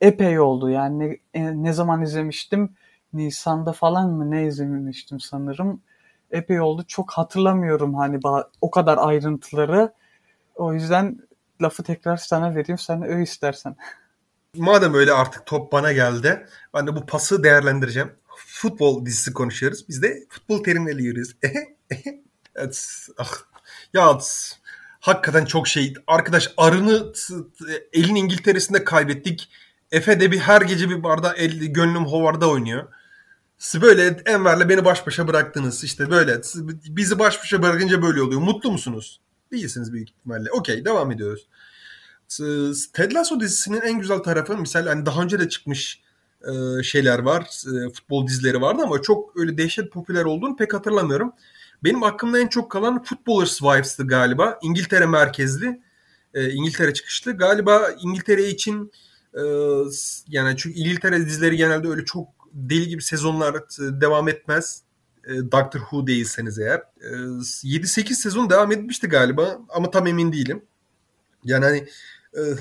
epey 0.00 0.40
oldu. 0.40 0.70
Yani 0.70 0.98
ne, 0.98 1.18
e, 1.34 1.62
ne 1.62 1.72
zaman 1.72 2.02
izlemiştim? 2.02 2.70
Nisan'da 3.12 3.72
falan 3.72 4.10
mı 4.10 4.30
ne 4.30 4.46
izlemiştim 4.46 5.20
sanırım 5.20 5.80
epey 6.30 6.60
oldu. 6.60 6.84
Çok 6.88 7.12
hatırlamıyorum 7.12 7.94
hani 7.94 8.20
o 8.60 8.70
kadar 8.70 8.98
ayrıntıları. 8.98 9.92
O 10.54 10.74
yüzden 10.74 11.18
lafı 11.62 11.82
tekrar 11.82 12.16
sana 12.16 12.54
vereyim. 12.54 12.78
Sen 12.78 13.02
öyle 13.02 13.22
istersen. 13.22 13.76
Madem 14.56 14.94
öyle 14.94 15.12
artık 15.12 15.46
top 15.46 15.72
bana 15.72 15.92
geldi. 15.92 16.46
Ben 16.74 16.86
de 16.86 16.96
bu 16.96 17.06
pası 17.06 17.44
değerlendireceğim. 17.44 18.12
Futbol 18.36 19.06
dizisi 19.06 19.32
konuşuyoruz. 19.32 19.88
Biz 19.88 20.02
de 20.02 20.26
futbol 20.28 20.64
terimleri 20.64 21.02
yürüyoruz. 21.02 21.36
evet, 22.54 23.06
ah, 23.18 23.32
ya 23.94 24.18
hakikaten 25.00 25.44
çok 25.44 25.68
şey. 25.68 25.94
Arkadaş 26.06 26.54
arını 26.56 27.12
elin 27.92 28.14
İngiltere'sinde 28.14 28.84
kaybettik. 28.84 29.48
Efe 29.92 30.20
de 30.20 30.32
bir 30.32 30.38
her 30.38 30.62
gece 30.62 30.90
bir 30.90 31.02
barda 31.02 31.34
el, 31.34 31.50
gönlüm 31.50 32.04
hovarda 32.04 32.50
oynuyor. 32.50 32.88
Siz 33.58 33.82
böyle 33.82 34.06
Enver'le 34.26 34.68
beni 34.68 34.84
baş 34.84 35.06
başa 35.06 35.28
bıraktınız. 35.28 35.84
İşte 35.84 36.10
böyle. 36.10 36.40
Bizi 36.88 37.18
baş 37.18 37.40
başa 37.40 37.62
bırakınca 37.62 38.02
böyle 38.02 38.22
oluyor. 38.22 38.40
Mutlu 38.40 38.72
musunuz? 38.72 39.20
Değilsiniz 39.52 39.92
büyük 39.92 40.10
ihtimalle. 40.10 40.50
Okey 40.50 40.84
devam 40.84 41.10
ediyoruz. 41.10 41.48
Ted 42.92 43.12
Lasso 43.12 43.40
dizisinin 43.40 43.80
en 43.80 43.98
güzel 43.98 44.18
tarafı 44.18 44.56
misal 44.56 44.86
hani 44.86 45.06
daha 45.06 45.22
önce 45.22 45.40
de 45.40 45.48
çıkmış 45.48 46.02
e, 46.42 46.82
şeyler 46.82 47.18
var. 47.18 47.42
E, 47.42 47.92
futbol 47.92 48.26
dizileri 48.26 48.60
vardı 48.60 48.82
ama 48.84 49.02
çok 49.02 49.36
öyle 49.36 49.58
dehşet 49.58 49.92
popüler 49.92 50.24
olduğunu 50.24 50.56
pek 50.56 50.74
hatırlamıyorum. 50.74 51.32
Benim 51.84 52.02
aklımda 52.02 52.38
en 52.38 52.46
çok 52.46 52.70
kalan 52.70 53.02
Footballers 53.02 53.58
Wives'tı 53.58 54.06
galiba. 54.06 54.58
İngiltere 54.62 55.06
merkezli. 55.06 55.80
E, 56.34 56.50
İngiltere 56.50 56.94
çıkışlı. 56.94 57.32
Galiba 57.32 57.90
İngiltere 58.02 58.48
için 58.48 58.92
yani 60.28 60.56
çünkü 60.56 60.78
İngiltere 60.78 61.26
dizileri 61.26 61.56
genelde 61.56 61.88
öyle 61.88 62.04
çok 62.04 62.28
deli 62.52 62.88
gibi 62.88 63.02
sezonlar 63.02 63.54
e, 63.54 64.00
devam 64.00 64.28
etmez. 64.28 64.82
E, 65.24 65.30
Doctor 65.52 65.80
Who 65.80 66.06
değilseniz 66.06 66.58
eğer. 66.58 66.82
7-8 67.00 68.12
e, 68.12 68.14
sezon 68.14 68.50
devam 68.50 68.72
etmişti 68.72 69.06
galiba 69.06 69.58
ama 69.68 69.90
tam 69.90 70.06
emin 70.06 70.32
değilim. 70.32 70.62
Yani 71.44 71.64
hani 71.64 71.88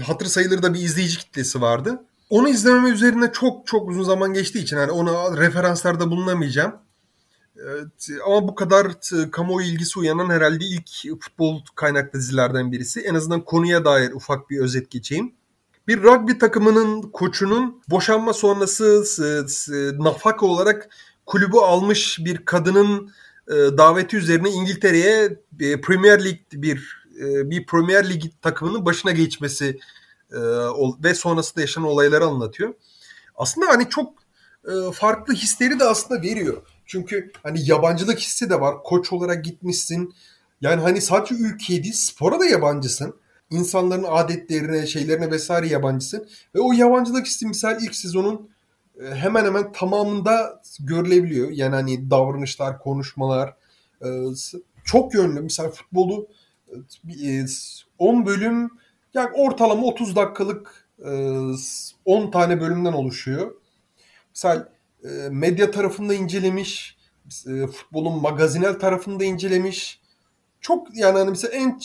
hatır 0.04 0.26
sayılır 0.26 0.64
da 0.64 0.74
bir 0.74 0.80
izleyici 0.80 1.18
kitlesi 1.18 1.62
vardı. 1.62 2.04
Onu 2.30 2.50
izlememe 2.50 2.90
üzerine 2.90 3.32
çok 3.32 3.68
çok 3.68 3.90
uzun 3.90 4.04
zaman 4.04 4.34
geçtiği 4.34 4.60
için 4.60 4.78
hani 4.78 4.92
ona 4.92 5.38
referanslarda 5.38 6.12
bulunamayacağım. 6.12 6.76
ama 8.26 8.48
bu 8.48 8.56
kadar 8.56 8.88
kamuoyu 9.32 9.68
ilgisi 9.68 10.00
uyanan 10.00 10.30
herhalde 10.30 10.66
ilk 10.66 10.90
futbol 11.22 11.62
kaynaklı 11.76 12.20
dizilerden 12.20 12.72
birisi. 12.72 13.02
En 13.02 13.16
azından 13.16 13.42
konuya 13.46 13.86
dair 13.86 14.12
ufak 14.12 14.50
bir 14.50 14.60
özet 14.60 14.92
geçeyim 14.92 15.37
bir 15.88 16.04
rugby 16.04 16.32
takımının 16.32 17.02
koçunun 17.02 17.82
boşanma 17.90 18.34
sonrası 18.34 19.06
nafaka 20.00 20.46
olarak 20.46 20.90
kulübü 21.26 21.58
almış 21.58 22.20
bir 22.26 22.46
kadının 22.46 23.12
e, 23.48 23.54
daveti 23.54 24.18
üzerine 24.18 24.50
İngiltere'ye 24.50 25.40
e, 25.60 25.82
Premier 25.82 26.26
Lig 26.26 26.40
bir 26.54 27.08
e, 27.20 27.50
bir 27.50 27.66
Premier 27.66 28.10
Lig 28.10 28.24
takımının 28.42 28.86
başına 28.86 29.12
geçmesi 29.12 29.80
ve 31.04 31.14
sonrasında 31.14 31.62
yaşanan 31.62 31.88
olayları 31.88 32.26
anlatıyor. 32.26 32.74
Aslında 33.36 33.68
hani 33.68 33.90
çok 33.90 34.14
e, 34.66 34.92
farklı 34.94 35.34
hisleri 35.34 35.80
de 35.80 35.84
aslında 35.84 36.22
veriyor. 36.22 36.62
Çünkü 36.86 37.32
hani 37.44 37.70
yabancılık 37.70 38.20
hissi 38.20 38.50
de 38.50 38.62
var. 38.62 38.84
Koç 38.84 39.14
olarak 39.14 39.46
gitmişsin. 39.46 40.14
Yani 40.62 40.82
hani 40.82 41.02
sadece 41.02 41.36
ülkeye 41.36 41.84
değil 41.84 41.94
spora 41.94 42.40
da 42.40 42.46
yabancısın. 42.46 43.16
İnsanların 43.52 44.06
adetlerine, 44.08 44.88
şeylerine 44.88 45.32
vesaire 45.32 45.68
yabancısın. 45.68 46.28
Ve 46.56 46.60
o 46.60 46.74
yabancılık 46.74 47.26
hissi 47.26 47.48
misal 47.48 47.82
ilk 47.82 47.96
sezonun 47.96 48.50
e, 49.02 49.16
hemen 49.16 49.46
hemen 49.46 49.72
tamamında 49.72 50.62
görülebiliyor. 50.80 51.50
Yani 51.52 51.76
hani 51.76 52.10
davranışlar, 52.10 52.80
konuşmalar 52.80 53.56
e, 54.06 54.08
çok 54.86 55.14
yönlü. 55.14 55.42
Mesela 55.42 55.70
futbolu 55.70 56.28
10 58.00 58.26
bölüm 58.26 58.70
yani 59.14 59.30
ortalama 59.34 59.88
30 59.88 60.16
dakikalık 60.16 60.88
10 62.06 62.32
tane 62.32 62.62
bölümden 62.62 62.94
oluşuyor. 62.94 63.52
Mesela 64.30 64.70
medya 65.30 65.72
tarafında 65.72 66.14
incelemiş, 66.14 66.98
futbolun 67.72 68.22
magazinel 68.22 68.80
tarafında 68.80 69.24
incelemiş. 69.24 70.02
Çok 70.62 70.98
yani 70.98 71.18
hani 71.18 71.30
mesela 71.30 71.54
en 71.54 71.80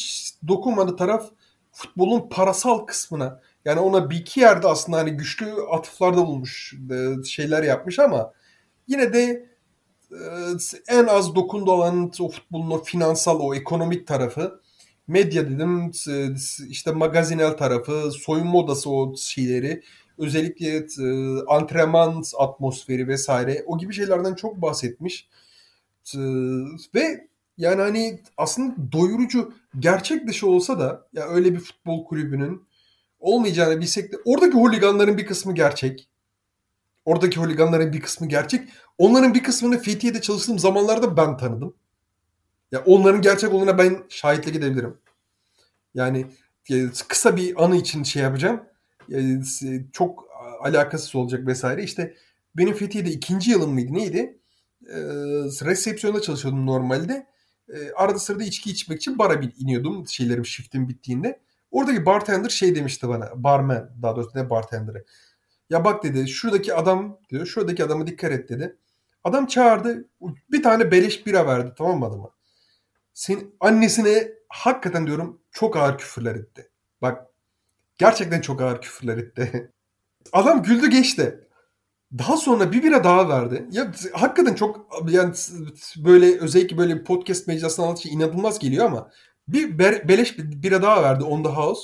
dokunmadığı 0.48 0.96
taraf 0.96 1.30
futbolun 1.72 2.28
parasal 2.28 2.78
kısmına. 2.78 3.40
Yani 3.64 3.80
ona 3.80 4.10
bir 4.10 4.16
iki 4.16 4.40
yerde 4.40 4.66
aslında 4.66 4.98
hani 4.98 5.10
güçlü 5.10 5.52
atıflarda 5.70 6.26
bulmuş 6.26 6.74
şeyler 7.26 7.62
yapmış 7.62 7.98
ama 7.98 8.32
yine 8.88 9.12
de 9.12 9.52
en 10.88 11.06
az 11.06 11.34
dokundu 11.34 11.72
olan 11.72 12.12
o 12.20 12.28
futbolun 12.28 12.70
o 12.70 12.82
finansal 12.82 13.40
o 13.40 13.54
ekonomik 13.54 14.06
tarafı 14.06 14.60
medya 15.08 15.50
dedim 15.50 15.90
işte 16.68 16.92
magazinel 16.92 17.56
tarafı 17.56 18.10
soyunma 18.10 18.58
odası 18.58 18.90
o 18.90 19.16
şeyleri 19.16 19.82
özellikle 20.18 20.76
e, 20.76 21.38
antrenman 21.48 22.22
atmosferi 22.38 23.08
vesaire 23.08 23.64
o 23.66 23.78
gibi 23.78 23.94
şeylerden 23.94 24.34
çok 24.34 24.62
bahsetmiş 24.62 25.28
ve 26.94 27.28
yani 27.58 27.80
hani 27.80 28.20
aslında 28.36 28.92
doyurucu 28.92 29.54
gerçek 29.78 30.28
dışı 30.28 30.46
olsa 30.46 30.78
da 30.80 31.08
ya 31.12 31.28
öyle 31.28 31.52
bir 31.52 31.60
futbol 31.60 32.04
kulübünün 32.04 32.62
olmayacağını 33.20 33.80
bilsek 33.80 34.12
de 34.12 34.16
oradaki 34.24 34.54
holiganların 34.54 35.18
bir 35.18 35.26
kısmı 35.26 35.54
gerçek. 35.54 36.08
Oradaki 37.04 37.40
holiganların 37.40 37.92
bir 37.92 38.00
kısmı 38.00 38.28
gerçek. 38.28 38.68
Onların 38.98 39.34
bir 39.34 39.42
kısmını 39.42 39.78
Fethiye'de 39.78 40.20
çalıştığım 40.20 40.58
zamanlarda 40.58 41.16
ben 41.16 41.36
tanıdım. 41.36 41.74
Ya 42.72 42.82
onların 42.86 43.22
gerçek 43.22 43.52
olduğuna 43.54 43.78
ben 43.78 44.04
şahitlik 44.08 44.56
edebilirim. 44.56 44.98
Yani 45.94 46.26
e, 46.70 46.86
kısa 47.08 47.36
bir 47.36 47.64
anı 47.64 47.76
için 47.76 48.02
şey 48.02 48.22
yapacağım. 48.22 48.62
E, 49.12 49.40
çok 49.92 50.24
alakasız 50.60 51.14
olacak 51.14 51.46
vesaire. 51.46 51.82
İşte 51.82 52.14
benim 52.56 52.74
Fethiye'de 52.74 53.10
ikinci 53.10 53.50
yılım 53.50 53.72
mıydı 53.72 53.92
neydi? 53.92 54.38
E, 54.86 54.96
resepsiyonda 55.64 56.22
çalışıyordum 56.22 56.66
normalde. 56.66 57.31
Arada 57.96 58.18
sırada 58.18 58.44
içki 58.44 58.70
içmek 58.70 58.98
için 58.98 59.18
bara 59.18 59.40
iniyordum 59.58 60.08
şeylerim 60.08 60.46
shiftim 60.46 60.88
bittiğinde. 60.88 61.40
Oradaki 61.70 62.06
bartender 62.06 62.48
şey 62.48 62.74
demişti 62.74 63.08
bana. 63.08 63.30
Barman 63.34 63.90
daha 64.02 64.16
doğrusu 64.16 64.30
ne 64.34 64.50
bartender'ı. 64.50 65.04
Ya 65.70 65.84
bak 65.84 66.04
dedi 66.04 66.28
şuradaki 66.28 66.74
adam 66.74 67.18
diyor. 67.30 67.46
Şuradaki 67.46 67.84
adama 67.84 68.06
dikkat 68.06 68.32
et 68.32 68.48
dedi. 68.48 68.76
Adam 69.24 69.46
çağırdı. 69.46 70.08
Bir 70.50 70.62
tane 70.62 70.90
beleş 70.90 71.26
bira 71.26 71.46
verdi 71.46 71.72
tamam 71.78 71.98
mı 71.98 72.06
adama? 72.06 72.30
Senin 73.14 73.56
annesine 73.60 74.32
hakikaten 74.48 75.06
diyorum 75.06 75.40
çok 75.50 75.76
ağır 75.76 75.98
küfürler 75.98 76.34
etti. 76.34 76.70
Bak 77.02 77.26
gerçekten 77.98 78.40
çok 78.40 78.60
ağır 78.60 78.80
küfürler 78.80 79.18
etti. 79.18 79.70
Adam 80.32 80.62
güldü 80.62 80.90
geçti. 80.90 81.41
Daha 82.18 82.36
sonra 82.36 82.72
bir 82.72 82.82
bira 82.82 83.04
daha 83.04 83.28
verdi. 83.28 83.66
Ya 83.70 83.92
hakikaten 84.12 84.54
çok 84.54 84.86
yani 85.10 85.34
böyle 85.96 86.38
özellikle 86.38 86.78
böyle 86.78 87.04
podcast 87.04 87.46
mecrasına 87.46 87.86
anlatınca 87.86 88.10
inanılmaz 88.10 88.58
geliyor 88.58 88.86
ama 88.86 89.10
bir 89.48 89.78
be- 89.78 90.08
beleş 90.08 90.38
bir 90.38 90.62
bira 90.62 90.82
daha 90.82 91.02
verdi 91.02 91.24
on 91.24 91.42
the 91.42 91.48
house. 91.48 91.80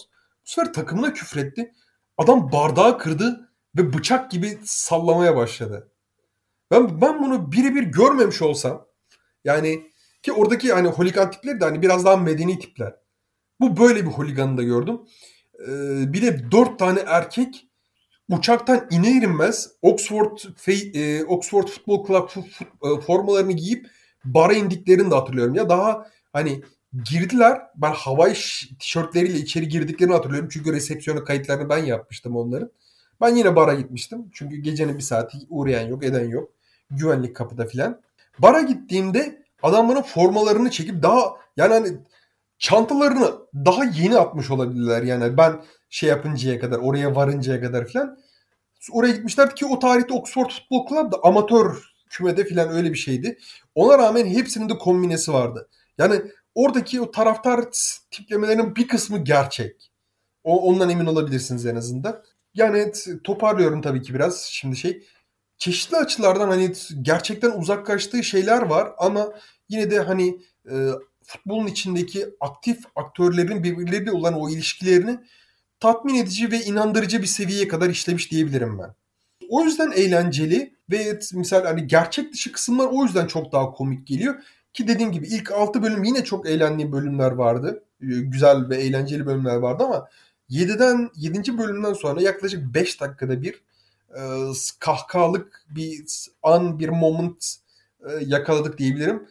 Bu 0.46 0.50
sefer 0.50 0.72
takımına 0.72 1.12
küfretti. 1.12 1.72
Adam 2.18 2.52
bardağı 2.52 2.98
kırdı 2.98 3.50
ve 3.76 3.92
bıçak 3.92 4.30
gibi 4.30 4.58
sallamaya 4.64 5.36
başladı. 5.36 5.92
Ben 6.70 7.00
ben 7.00 7.22
bunu 7.22 7.52
birebir 7.52 7.82
görmemiş 7.82 8.42
olsam 8.42 8.86
yani 9.44 9.82
ki 10.22 10.32
oradaki 10.32 10.72
hani 10.72 10.88
holigan 10.88 11.30
tipleri 11.30 11.60
de 11.60 11.64
hani 11.64 11.82
biraz 11.82 12.04
daha 12.04 12.16
medeni 12.16 12.58
tipler. 12.58 12.94
Bu 13.60 13.76
böyle 13.76 14.06
bir 14.06 14.10
holiganı 14.10 14.56
da 14.58 14.62
gördüm. 14.62 15.00
Ee, 15.68 16.12
bir 16.12 16.22
de 16.22 16.50
dört 16.50 16.78
tane 16.78 17.00
erkek 17.00 17.67
uçaktan 18.30 18.86
iner 18.90 19.22
inmez 19.22 19.70
Oxford 19.82 20.38
e, 20.94 21.24
Oxford 21.24 21.68
Football 21.68 22.06
Club 22.06 22.44
e, 22.82 23.00
formalarını 23.00 23.52
giyip 23.52 23.86
bara 24.24 24.52
indiklerini 24.52 25.10
de 25.10 25.14
hatırlıyorum. 25.14 25.54
Ya 25.54 25.68
daha 25.68 26.06
hani 26.32 26.62
girdiler. 27.10 27.60
Ben 27.76 27.92
havai 27.92 28.34
tişörtleriyle 28.78 29.38
içeri 29.38 29.68
girdiklerini 29.68 30.14
hatırlıyorum. 30.14 30.48
Çünkü 30.52 30.72
resepsiyona 30.72 31.24
kayıtlarını 31.24 31.68
ben 31.68 31.84
yapmıştım 31.84 32.36
onların. 32.36 32.70
Ben 33.20 33.34
yine 33.34 33.56
bara 33.56 33.74
gitmiştim. 33.74 34.30
Çünkü 34.32 34.56
gecenin 34.56 34.96
bir 34.96 35.02
saati 35.02 35.38
uğrayan 35.48 35.88
yok, 35.88 36.04
eden 36.04 36.28
yok. 36.28 36.50
Güvenlik 36.90 37.36
kapıda 37.36 37.66
filan. 37.66 38.00
Bara 38.38 38.60
gittiğimde 38.60 39.42
adamların 39.62 40.02
formalarını 40.02 40.70
çekip 40.70 41.02
daha 41.02 41.36
yani 41.56 41.72
hani 41.72 41.98
çantalarını 42.58 43.34
daha 43.54 43.84
yeni 43.84 44.18
atmış 44.18 44.50
olabilirler. 44.50 45.02
Yani 45.02 45.36
ben 45.36 45.62
şey 45.90 46.08
yapıncaya 46.08 46.60
kadar, 46.60 46.78
oraya 46.78 47.14
varıncaya 47.16 47.60
kadar 47.60 47.86
filan. 47.86 48.18
Oraya 48.92 49.12
gitmişler 49.12 49.56
ki 49.56 49.66
o 49.66 49.78
tarihte 49.78 50.14
Oxford 50.14 50.50
Football 50.50 50.88
Club 50.88 51.12
da 51.12 51.16
amatör 51.22 51.84
kümede 52.10 52.44
filan 52.44 52.68
öyle 52.68 52.92
bir 52.92 52.98
şeydi. 52.98 53.38
Ona 53.74 53.98
rağmen 53.98 54.26
hepsinin 54.26 54.68
de 54.68 54.78
kombinesi 54.78 55.32
vardı. 55.32 55.68
Yani 55.98 56.22
oradaki 56.54 57.00
o 57.00 57.10
taraftar 57.10 57.64
tiplemelerinin 58.10 58.76
bir 58.76 58.88
kısmı 58.88 59.18
gerçek. 59.18 59.90
O, 60.44 60.62
ondan 60.62 60.90
emin 60.90 61.06
olabilirsiniz 61.06 61.66
en 61.66 61.76
azından. 61.76 62.22
Yani 62.54 62.92
toparlıyorum 63.24 63.82
tabii 63.82 64.02
ki 64.02 64.14
biraz 64.14 64.42
şimdi 64.42 64.76
şey. 64.76 65.02
Çeşitli 65.58 65.96
açılardan 65.96 66.48
hani 66.48 66.72
gerçekten 67.02 67.50
uzaklaştığı 67.50 68.24
şeyler 68.24 68.62
var 68.62 68.92
ama 68.98 69.32
yine 69.68 69.90
de 69.90 70.00
hani 70.00 70.40
e, 70.70 70.74
futbolun 71.24 71.66
içindeki 71.66 72.26
aktif 72.40 72.84
aktörlerin 72.96 73.62
birbirleriyle 73.62 74.12
olan 74.12 74.34
o 74.34 74.50
ilişkilerini 74.50 75.18
tatmin 75.80 76.14
edici 76.14 76.52
ve 76.52 76.60
inandırıcı 76.60 77.22
bir 77.22 77.26
seviyeye 77.26 77.68
kadar 77.68 77.90
işlemiş 77.90 78.30
diyebilirim 78.30 78.78
ben. 78.78 78.94
O 79.48 79.64
yüzden 79.64 79.90
eğlenceli 79.90 80.74
ve 80.90 81.18
misal 81.32 81.64
hani 81.64 81.86
gerçek 81.86 82.32
dışı 82.32 82.52
kısımlar 82.52 82.86
o 82.86 83.04
yüzden 83.04 83.26
çok 83.26 83.52
daha 83.52 83.70
komik 83.70 84.06
geliyor. 84.06 84.34
Ki 84.74 84.88
dediğim 84.88 85.12
gibi 85.12 85.26
ilk 85.26 85.52
6 85.52 85.82
bölüm 85.82 86.04
yine 86.04 86.24
çok 86.24 86.48
eğlendiğim 86.48 86.92
bölümler 86.92 87.32
vardı. 87.32 87.84
Ee, 88.02 88.06
güzel 88.06 88.68
ve 88.68 88.76
eğlenceli 88.76 89.26
bölümler 89.26 89.56
vardı 89.56 89.84
ama 89.84 90.08
7'den 90.50 91.10
7. 91.14 91.58
bölümden 91.58 91.92
sonra 91.92 92.22
yaklaşık 92.22 92.74
5 92.74 93.00
dakikada 93.00 93.42
bir 93.42 93.62
e, 94.16 94.20
kahkahalık 94.78 95.66
bir 95.70 96.04
an, 96.42 96.78
bir 96.78 96.88
moment 96.88 97.56
e, 98.00 98.12
yakaladık 98.26 98.78
diyebilirim. 98.78 99.28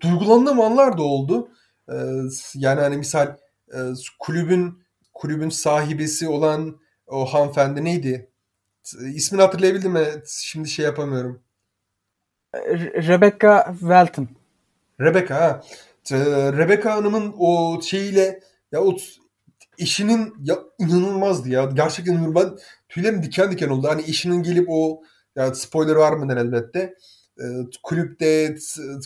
Duygulandığım 0.00 0.60
anlar 0.60 0.98
da 0.98 1.02
oldu. 1.02 1.48
E, 1.88 1.94
yani 2.54 2.80
hani 2.80 2.96
misal 2.96 3.36
e, 3.74 3.78
kulübün 4.18 4.85
kulübün 5.16 5.48
sahibesi 5.48 6.28
olan 6.28 6.80
o 7.06 7.24
hanımefendi 7.24 7.84
neydi? 7.84 8.30
İsmini 9.14 9.42
hatırlayabildim 9.42 9.92
mi? 9.92 10.06
Şimdi 10.26 10.68
şey 10.68 10.84
yapamıyorum. 10.84 11.42
Rebecca 13.08 13.66
Welton. 13.80 14.28
Rebecca 15.00 15.34
ha. 15.40 15.62
Rebecca 16.58 16.94
Hanım'ın 16.94 17.34
o 17.38 17.80
şeyiyle 17.82 18.40
ya 18.72 18.82
o 18.82 18.96
eşinin 19.78 20.34
ya 20.42 20.58
inanılmazdı 20.78 21.48
ya. 21.48 21.64
Gerçekten 21.64 22.12
inanılmaz. 22.12 22.44
Ben 22.44 22.58
tüylerim 22.88 23.22
diken 23.22 23.50
diken 23.50 23.68
oldu. 23.68 23.88
Hani 23.88 24.02
eşinin 24.02 24.42
gelip 24.42 24.66
o 24.68 25.02
ya 25.36 25.54
spoiler 25.54 25.94
var 25.94 26.12
mı 26.12 26.32
elbette. 26.36 26.94
E, 27.38 27.44
kulüpte 27.82 28.56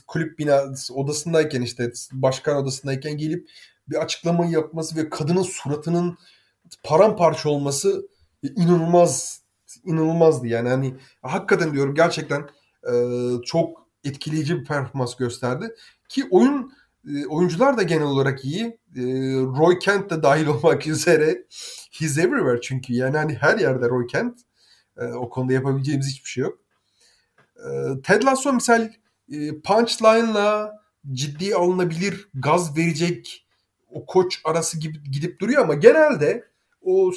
kulüp 0.07 0.39
bina 0.39 0.63
odasındayken 0.95 1.63
işte 1.63 1.93
başkan 2.13 2.57
odasındayken 2.57 3.17
gelip 3.19 3.51
bir 3.91 3.97
açıklama 3.97 4.47
yapması 4.47 4.97
ve 4.97 5.11
kadının 5.11 5.43
suratının 5.43 6.19
paramparça 6.83 7.49
olması 7.49 8.09
inanılmaz 8.43 9.43
inanılmazdı. 9.85 10.47
Yani 10.47 10.69
hani 10.69 10.95
hakikaten 11.23 11.73
diyorum 11.73 11.95
gerçekten 11.95 12.49
e, 12.93 12.95
çok 13.45 13.89
etkileyici 14.05 14.59
bir 14.59 14.65
performans 14.65 15.17
gösterdi. 15.17 15.75
Ki 16.09 16.25
oyun 16.31 16.73
e, 17.09 17.27
oyuncular 17.27 17.79
da 17.79 17.83
genel 17.83 18.07
olarak 18.07 18.45
iyi. 18.45 18.65
E, 18.97 19.03
Roy 19.59 19.79
Kent 19.79 20.11
de 20.11 20.23
dahil 20.23 20.47
olmak 20.47 20.87
üzere 20.87 21.47
he's 21.93 22.19
everywhere 22.19 22.61
çünkü. 22.61 22.95
Yani 22.95 23.17
hani 23.17 23.35
her 23.35 23.59
yerde 23.59 23.89
Roy 23.89 24.07
Kent. 24.07 24.41
E, 24.97 25.05
o 25.05 25.31
konuda 25.31 25.53
yapabileceğimiz 25.53 26.09
hiçbir 26.09 26.29
şey 26.29 26.43
yok. 26.43 26.59
E, 27.57 28.03
Ted 28.03 28.23
Lasso 28.23 28.53
misal 28.53 28.93
e, 29.33 29.61
punchline'la 29.61 30.81
ciddi 31.13 31.55
alınabilir 31.55 32.29
gaz 32.35 32.77
verecek 32.77 33.47
o 33.93 34.07
koç 34.07 34.41
arası 34.45 34.81
gibi 34.81 34.99
gidip 35.11 35.41
duruyor 35.41 35.63
ama 35.63 35.75
genelde 35.75 36.45
o 36.83 37.13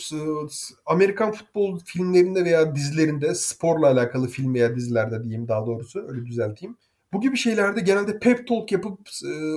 Amerikan 0.85 1.31
futbol 1.31 1.79
filmlerinde 1.79 2.45
veya 2.45 2.75
dizilerinde 2.75 3.35
sporla 3.35 3.87
alakalı 3.87 4.27
film 4.27 4.53
veya 4.53 4.75
dizilerde 4.75 5.23
diyeyim 5.23 5.47
daha 5.47 5.65
doğrusu 5.67 6.07
öyle 6.07 6.25
düzelteyim. 6.25 6.77
Bu 7.13 7.21
gibi 7.21 7.37
şeylerde 7.37 7.81
genelde 7.81 8.19
pep 8.19 8.47
talk 8.47 8.71
yapıp 8.71 9.09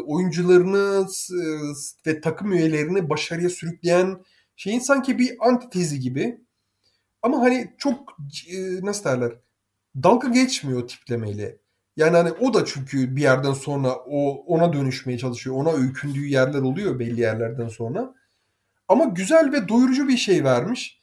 oyuncularını 0.06 1.06
ve 2.06 2.20
takım 2.20 2.52
üyelerini 2.52 3.10
başarıya 3.10 3.50
sürükleyen 3.50 4.24
şeyin 4.56 4.80
sanki 4.80 5.18
bir 5.18 5.36
antitezi 5.48 6.00
gibi. 6.00 6.40
Ama 7.22 7.40
hani 7.40 7.74
çok 7.78 8.16
nasıl 8.82 9.04
derler 9.04 9.32
dalga 10.02 10.28
geçmiyor 10.28 10.88
tiplemeyle. 10.88 11.58
Yani 11.96 12.16
hani 12.16 12.32
o 12.32 12.54
da 12.54 12.64
çünkü 12.64 13.16
bir 13.16 13.22
yerden 13.22 13.52
sonra 13.52 13.94
o 13.94 14.44
ona 14.46 14.72
dönüşmeye 14.72 15.18
çalışıyor. 15.18 15.56
Ona 15.56 15.72
öykündüğü 15.72 16.26
yerler 16.26 16.60
oluyor 16.60 16.98
belli 16.98 17.20
yerlerden 17.20 17.68
sonra. 17.68 18.14
Ama 18.88 19.04
güzel 19.04 19.52
ve 19.52 19.68
doyurucu 19.68 20.08
bir 20.08 20.16
şey 20.16 20.44
vermiş. 20.44 21.00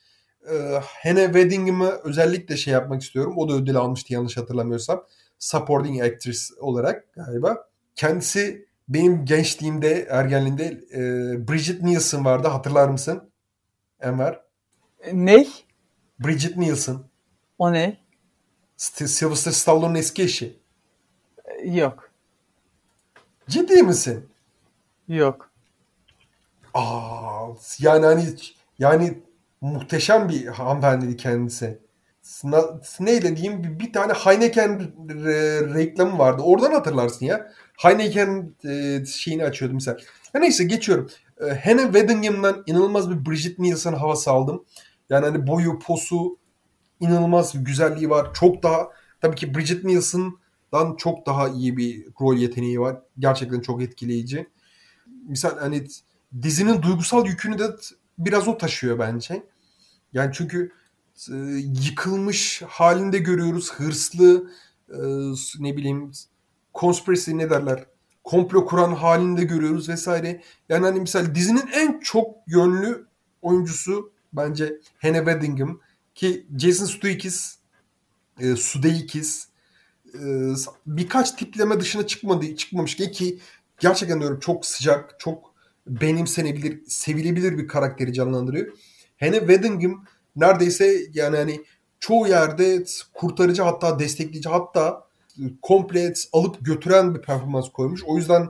Ee, 0.50 0.80
Hene 0.82 1.26
Weddingham'ı 1.26 1.90
özellikle 2.04 2.58
şey 2.58 2.74
yapmak 2.74 3.02
istiyorum. 3.02 3.34
O 3.38 3.50
da 3.50 3.54
ödül 3.54 3.76
almıştı 3.76 4.14
yanlış 4.14 4.38
hatırlamıyorsam. 4.38 5.04
Supporting 5.40 6.02
Actress 6.02 6.52
olarak 6.60 7.14
galiba. 7.14 7.68
Kendisi 7.96 8.66
benim 8.88 9.26
gençliğimde, 9.26 10.08
ergenliğimde 10.10 10.66
e, 10.94 11.02
Bridget 11.48 11.82
Nielsen 11.82 12.26
vardı. 12.26 12.48
Hatırlar 12.48 12.90
mısın? 12.90 13.32
Enver. 14.00 14.40
Ney? 15.14 15.50
Bridget 16.20 16.58
Nielsen. 16.58 16.98
O 17.58 17.74
ne? 17.74 17.98
Sylvester 18.78 19.52
Stallone'un 19.52 19.96
eski 19.96 20.24
eşi. 20.24 20.63
Yok. 21.64 22.10
Ciddi 23.48 23.84
misin? 23.84 24.30
Yok. 25.08 25.50
Aa, 26.74 27.48
yani 27.80 28.06
hani 28.06 28.36
yani 28.80 29.22
muhteşem 29.62 30.30
bir 30.30 30.48
hanımefendi 30.48 31.18
kendisi. 31.18 31.80
Neyle 33.00 33.38
diyeyim 33.38 33.64
bir, 33.64 33.80
bir 33.80 33.94
tane 33.94 34.14
Heineken 34.14 34.94
re- 35.08 35.74
reklamı 35.74 36.20
vardı. 36.20 36.42
Oradan 36.42 36.72
hatırlarsın 36.72 37.26
ya. 37.26 37.52
Heineken 37.78 38.54
e, 38.66 39.06
şeyini 39.06 39.44
açıyordum 39.44 39.76
mesela. 39.76 39.98
Ya 40.34 40.42
neyse 40.42 40.64
geçiyorum. 40.64 41.10
E, 41.42 41.46
Hannah 41.46 41.84
Weddingham'dan 41.84 42.64
inanılmaz 42.66 43.10
bir 43.12 43.26
Bridget 43.26 43.60
Nielsen 43.60 43.94
havası 43.94 44.32
aldım. 44.32 44.66
Yani 45.10 45.26
hani 45.26 45.48
boyu, 45.48 45.80
posu 45.80 46.38
inanılmaz 47.00 47.56
bir 47.56 47.60
güzelliği 47.60 48.10
var. 48.10 48.34
Çok 48.34 48.64
daha 48.64 48.90
tabii 49.22 49.36
ki 49.36 49.56
Bridget 49.56 49.84
Nielsen'dan 50.74 50.96
çok 50.96 51.26
daha 51.26 51.50
iyi 51.50 51.78
bir 51.78 52.06
rol 52.22 52.36
yeteneği 52.36 52.80
var. 52.80 53.02
Gerçekten 53.20 53.60
çok 53.60 53.82
etkileyici. 53.82 54.50
Misal 55.28 55.60
hani 55.60 55.88
dizinin 56.42 56.82
duygusal 56.82 57.26
yükünü 57.26 57.60
de 57.60 57.76
biraz 58.18 58.48
o 58.48 58.58
taşıyor 58.58 59.00
bence. 59.00 59.44
Yani 60.14 60.32
çünkü 60.34 60.72
e, 61.32 61.36
yıkılmış 61.86 62.62
halinde 62.68 63.18
görüyoruz. 63.18 63.74
Hırslı 63.74 64.52
e, 64.90 65.00
ne 65.60 65.78
bileyim 65.78 66.12
conspiracy 66.74 67.32
ne 67.38 67.50
derler? 67.50 67.86
Komplo 68.24 68.66
kuran 68.66 68.96
halinde 68.96 69.44
görüyoruz 69.44 69.90
vesaire. 69.90 70.42
Yani 70.70 70.86
hani 70.86 71.00
misal 71.00 71.36
dizinin 71.36 71.68
en 71.74 72.00
çok 72.00 72.36
yönlü 72.48 73.08
oyuncusu 73.42 74.12
bence 74.34 74.80
Hannah 75.02 75.18
Weddingham 75.18 75.80
ki 76.16 76.48
Jason 76.58 76.86
Sudeikis 76.86 77.58
e, 78.40 78.56
Sudeikis 78.56 79.53
e, 80.14 80.54
birkaç 80.86 81.32
tipleme 81.32 81.80
dışına 81.80 82.08
çıkmadı 82.08 82.56
çıkmamış 82.56 82.96
ki 82.96 83.40
gerçekten 83.80 84.20
diyorum 84.20 84.40
çok 84.40 84.66
sıcak, 84.66 85.16
çok 85.20 85.54
benimsenebilir, 85.88 86.86
sevilebilir 86.88 87.58
bir 87.58 87.68
karakteri 87.68 88.14
canlandırıyor. 88.14 88.68
Hene 89.18 89.40
Weddingham 89.40 90.06
neredeyse 90.36 90.98
yani 91.14 91.38
hani 91.38 91.62
çoğu 92.00 92.28
yerde 92.28 92.84
kurtarıcı 93.14 93.62
hatta 93.62 94.00
destekleyici 94.00 94.50
hatta 94.50 95.08
komple 95.62 96.14
alıp 96.34 96.66
götüren 96.66 97.16
bir 97.16 97.22
performans 97.22 97.70
koymuş. 97.70 98.04
O 98.04 98.18
yüzden 98.18 98.50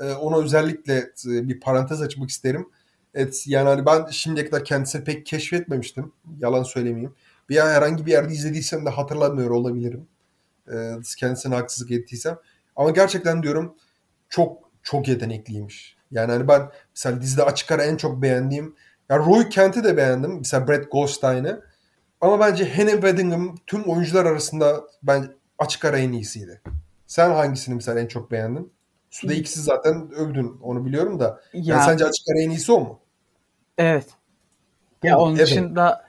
e, 0.00 0.12
ona 0.12 0.36
özellikle 0.36 0.96
e, 1.26 1.48
bir 1.48 1.60
parantez 1.60 2.02
açmak 2.02 2.30
isterim. 2.30 2.68
Evet, 3.14 3.44
yani 3.46 3.68
hani 3.68 3.86
ben 3.86 4.06
şimdiye 4.10 4.50
kadar 4.50 4.64
kendisini 4.64 5.04
pek 5.04 5.26
keşfetmemiştim. 5.26 6.12
Yalan 6.38 6.62
söylemeyeyim. 6.62 7.14
Bir 7.48 7.56
herhangi 7.56 8.06
bir 8.06 8.10
yerde 8.10 8.32
izlediysem 8.32 8.86
de 8.86 8.90
hatırlamıyor 8.90 9.50
olabilirim. 9.50 10.06
E, 10.72 10.96
kendisine 11.18 11.54
haksızlık 11.54 11.90
ettiysem. 11.90 12.38
Ama 12.76 12.90
gerçekten 12.90 13.42
diyorum 13.42 13.76
çok 14.28 14.70
çok 14.82 15.08
yetenekliymiş. 15.08 15.96
Yani 16.10 16.32
hani 16.32 16.48
ben 16.48 16.70
mesela 16.94 17.20
dizide 17.20 17.42
açık 17.42 17.72
ara 17.72 17.84
en 17.84 17.96
çok 17.96 18.22
beğendiğim 18.22 18.76
ya 19.08 19.18
Roy 19.18 19.48
Kent'i 19.48 19.84
de 19.84 19.96
beğendim. 19.96 20.36
Mesela 20.38 20.68
Brett 20.68 20.92
Goldstein'ı. 20.92 21.62
Ama 22.20 22.40
bence 22.40 22.64
Henry 22.64 22.92
Weddingham 22.92 23.54
tüm 23.66 23.82
oyuncular 23.82 24.24
arasında 24.24 24.80
ben 25.02 25.34
açık 25.58 25.84
ara 25.84 25.98
en 25.98 26.12
iyisiydi. 26.12 26.60
Sen 27.06 27.30
hangisini 27.30 27.74
mesela 27.74 28.00
en 28.00 28.06
çok 28.06 28.30
beğendin? 28.30 28.72
Suda 29.10 29.34
ikisi 29.34 29.60
zaten 29.60 30.10
övdün 30.12 30.58
onu 30.62 30.84
biliyorum 30.86 31.20
da. 31.20 31.40
Ya, 31.52 31.62
yani 31.74 31.84
sence 31.84 32.04
açık 32.04 32.26
ara 32.28 32.42
en 32.42 32.50
iyisi 32.50 32.72
o 32.72 32.80
mu? 32.80 33.00
Evet. 33.78 34.06
Ya 35.02 35.18
onun 35.18 35.36
evet. 35.36 35.46
dışında 35.46 36.04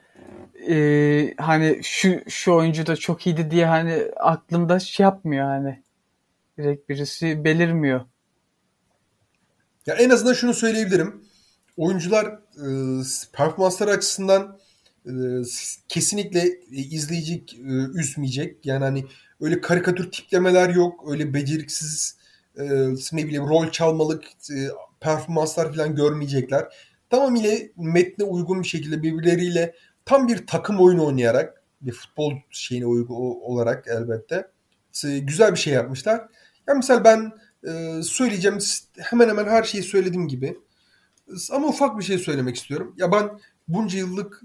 e, 0.68 1.34
hani 1.38 1.80
şu 1.82 2.20
şu 2.28 2.54
oyuncu 2.54 2.86
da 2.86 2.96
çok 2.96 3.26
iyiydi 3.26 3.50
diye 3.50 3.66
hani 3.66 4.04
aklımda 4.16 4.78
şey 4.78 5.04
yapmıyor 5.04 5.46
hani. 5.46 5.82
Direkt 6.58 6.88
birisi 6.88 7.44
belirmiyor. 7.44 8.00
Ya 9.86 9.94
en 9.94 10.10
azından 10.10 10.32
şunu 10.32 10.54
söyleyebilirim. 10.54 11.24
Oyuncular 11.76 12.26
e, 12.26 12.66
performansları 13.32 13.90
açısından 13.90 14.58
e, 15.06 15.12
kesinlikle 15.88 16.60
izleyici 16.70 17.44
e, 17.58 17.72
üzmeyecek. 17.98 18.66
Yani 18.66 18.84
hani 18.84 19.04
öyle 19.40 19.60
karikatür 19.60 20.10
tiplemeler 20.10 20.68
yok. 20.68 21.04
Öyle 21.10 21.34
beceriksiz 21.34 22.16
e, 22.58 22.64
ne 23.12 23.26
bileyim 23.26 23.48
rol 23.48 23.70
çalmalık 23.70 24.24
e, 24.50 24.56
performanslar 25.00 25.74
falan 25.74 25.94
görmeyecekler. 25.94 26.64
Tamamıyla 27.10 27.50
metne 27.76 28.24
uygun 28.24 28.62
bir 28.62 28.68
şekilde 28.68 29.02
birbirleriyle 29.02 29.74
tam 30.06 30.28
bir 30.28 30.46
takım 30.46 30.80
oyunu 30.80 31.06
oynayarak 31.06 31.62
bir 31.80 31.92
futbol 31.92 32.32
şeyine 32.50 32.86
uygun 32.86 33.14
olarak 33.40 33.86
elbette 33.88 34.50
güzel 35.04 35.52
bir 35.52 35.58
şey 35.58 35.72
yapmışlar. 35.72 36.28
Yani 36.66 36.76
mesela 36.76 37.04
ben 37.04 37.32
ee, 37.66 38.02
söyleyeceğim 38.02 38.58
hemen 38.98 39.28
hemen 39.28 39.44
her 39.44 39.62
şeyi 39.62 39.82
söylediğim 39.82 40.28
gibi. 40.28 40.58
Ama 41.50 41.68
ufak 41.68 41.98
bir 41.98 42.04
şey 42.04 42.18
söylemek 42.18 42.56
istiyorum. 42.56 42.94
Ya 42.98 43.12
ben 43.12 43.30
bunca 43.68 43.98
yıllık 43.98 44.42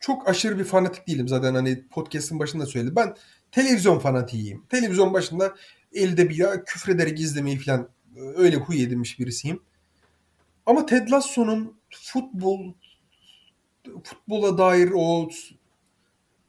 çok 0.00 0.28
aşırı 0.28 0.58
bir 0.58 0.64
fanatik 0.64 1.06
değilim 1.06 1.28
zaten 1.28 1.54
hani 1.54 1.86
podcast'ın 1.88 2.38
başında 2.38 2.66
söyledim. 2.66 2.96
Ben 2.96 3.14
televizyon 3.52 3.98
fanatiyim. 3.98 4.62
Televizyon 4.68 5.14
başında 5.14 5.54
elde 5.92 6.28
bir 6.28 6.36
ya 6.36 6.64
küfrederek 6.64 7.20
izlemeyi 7.20 7.58
falan 7.58 7.88
e, 8.16 8.20
öyle 8.20 8.56
huy 8.56 8.82
edinmiş 8.82 9.18
birisiyim. 9.18 9.62
Ama 10.66 10.86
Ted 10.86 11.10
Lasso'nun 11.10 11.76
futbol 11.90 12.74
futbola 14.04 14.58
dair 14.58 14.90
o 14.94 15.28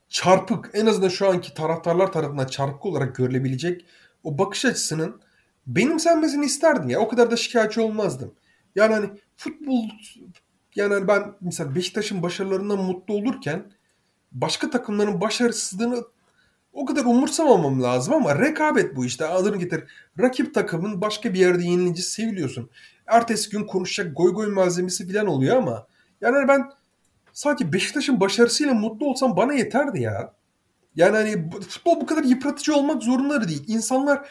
çarpık 0.09 0.69
en 0.73 0.85
azından 0.85 1.09
şu 1.09 1.29
anki 1.29 1.53
taraftarlar 1.53 2.11
tarafından 2.11 2.45
çarpık 2.45 2.85
olarak 2.85 3.15
görülebilecek 3.15 3.85
o 4.23 4.37
bakış 4.37 4.65
açısının 4.65 5.21
benimsenmesini 5.67 6.45
isterdim 6.45 6.89
ya. 6.89 6.99
O 6.99 7.07
kadar 7.07 7.31
da 7.31 7.37
şikayetçi 7.37 7.81
olmazdım. 7.81 8.33
Yani 8.75 8.93
hani 8.93 9.09
futbol 9.37 9.83
yani 10.75 10.93
hani 10.93 11.07
ben 11.07 11.33
mesela 11.41 11.75
Beşiktaş'ın 11.75 12.21
başarılarından 12.21 12.79
mutlu 12.79 13.13
olurken 13.13 13.71
başka 14.31 14.69
takımların 14.69 15.21
başarısızlığını 15.21 16.03
o 16.73 16.85
kadar 16.85 17.05
umursamamam 17.05 17.83
lazım 17.83 18.13
ama 18.13 18.39
rekabet 18.39 18.95
bu 18.95 19.05
işte. 19.05 19.25
Adını 19.25 19.57
getir. 19.57 19.83
Rakip 20.19 20.53
takımın 20.53 21.01
başka 21.01 21.33
bir 21.33 21.39
yerde 21.39 21.63
yenilince 21.63 22.01
seviliyorsun. 22.01 22.69
Ertesi 23.07 23.49
gün 23.49 23.63
konuşacak 23.63 24.17
goy 24.17 24.33
goy 24.33 24.47
malzemesi 24.47 25.13
falan 25.13 25.27
oluyor 25.27 25.57
ama 25.57 25.87
yani 26.21 26.35
hani 26.35 26.47
ben 26.47 26.69
sanki 27.37 27.73
Beşiktaş'ın 27.73 28.19
başarısıyla 28.19 28.73
mutlu 28.73 29.05
olsam 29.05 29.37
bana 29.37 29.53
yeterdi 29.53 30.01
ya. 30.01 30.33
Yani 30.95 31.15
hani 31.15 31.49
futbol 31.69 32.01
bu 32.01 32.05
kadar 32.05 32.23
yıpratıcı 32.23 32.75
olmak 32.75 33.03
zorunda 33.03 33.47
değil. 33.47 33.63
İnsanlar 33.67 34.29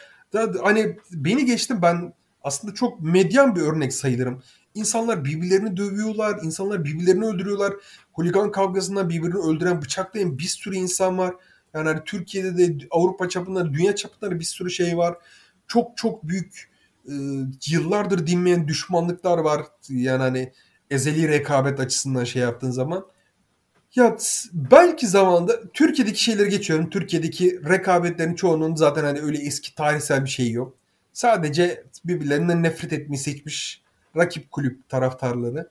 hani 0.63 0.97
beni 1.11 1.45
geçtim 1.45 1.81
ben 1.81 2.13
aslında 2.43 2.73
çok 2.73 3.01
medyan 3.01 3.55
bir 3.55 3.61
örnek 3.61 3.93
sayılırım. 3.93 4.43
İnsanlar 4.73 5.25
birbirlerini 5.25 5.77
dövüyorlar, 5.77 6.39
insanlar 6.43 6.85
birbirlerini 6.85 7.25
öldürüyorlar. 7.25 7.73
Holigan 8.13 8.51
kavgasında 8.51 9.09
birbirini 9.09 9.37
öldüren, 9.37 9.81
bıçaklayan 9.81 10.37
bir 10.37 10.43
sürü 10.43 10.75
insan 10.75 11.17
var. 11.17 11.35
Yani 11.73 11.87
hani 11.87 12.01
Türkiye'de 12.05 12.57
de 12.57 12.87
Avrupa 12.91 13.29
çapında, 13.29 13.73
dünya 13.73 13.95
çapında 13.95 14.39
bir 14.39 14.45
sürü 14.45 14.71
şey 14.71 14.97
var. 14.97 15.17
Çok 15.67 15.97
çok 15.97 16.27
büyük 16.27 16.71
e, 17.05 17.13
yıllardır 17.67 18.27
dinmeyen 18.27 18.67
düşmanlıklar 18.67 19.37
var. 19.37 19.61
Yani 19.89 20.21
hani 20.21 20.53
ezeli 20.91 21.27
rekabet 21.27 21.79
açısından 21.79 22.23
şey 22.23 22.41
yaptığın 22.41 22.71
zaman. 22.71 23.05
Ya 23.95 24.17
belki 24.53 25.07
zamanda 25.07 25.71
Türkiye'deki 25.73 26.23
şeyleri 26.23 26.49
geçiyorum. 26.49 26.89
Türkiye'deki 26.89 27.61
rekabetlerin 27.69 28.35
çoğunun 28.35 28.75
zaten 28.75 29.03
hani 29.03 29.21
öyle 29.21 29.37
eski 29.37 29.75
tarihsel 29.75 30.23
bir 30.23 30.29
şey 30.29 30.51
yok. 30.51 30.77
Sadece 31.13 31.83
birbirlerinden 32.05 32.63
nefret 32.63 32.93
etmeyi 32.93 33.17
seçmiş 33.19 33.81
rakip 34.17 34.51
kulüp 34.51 34.89
taraftarları. 34.89 35.69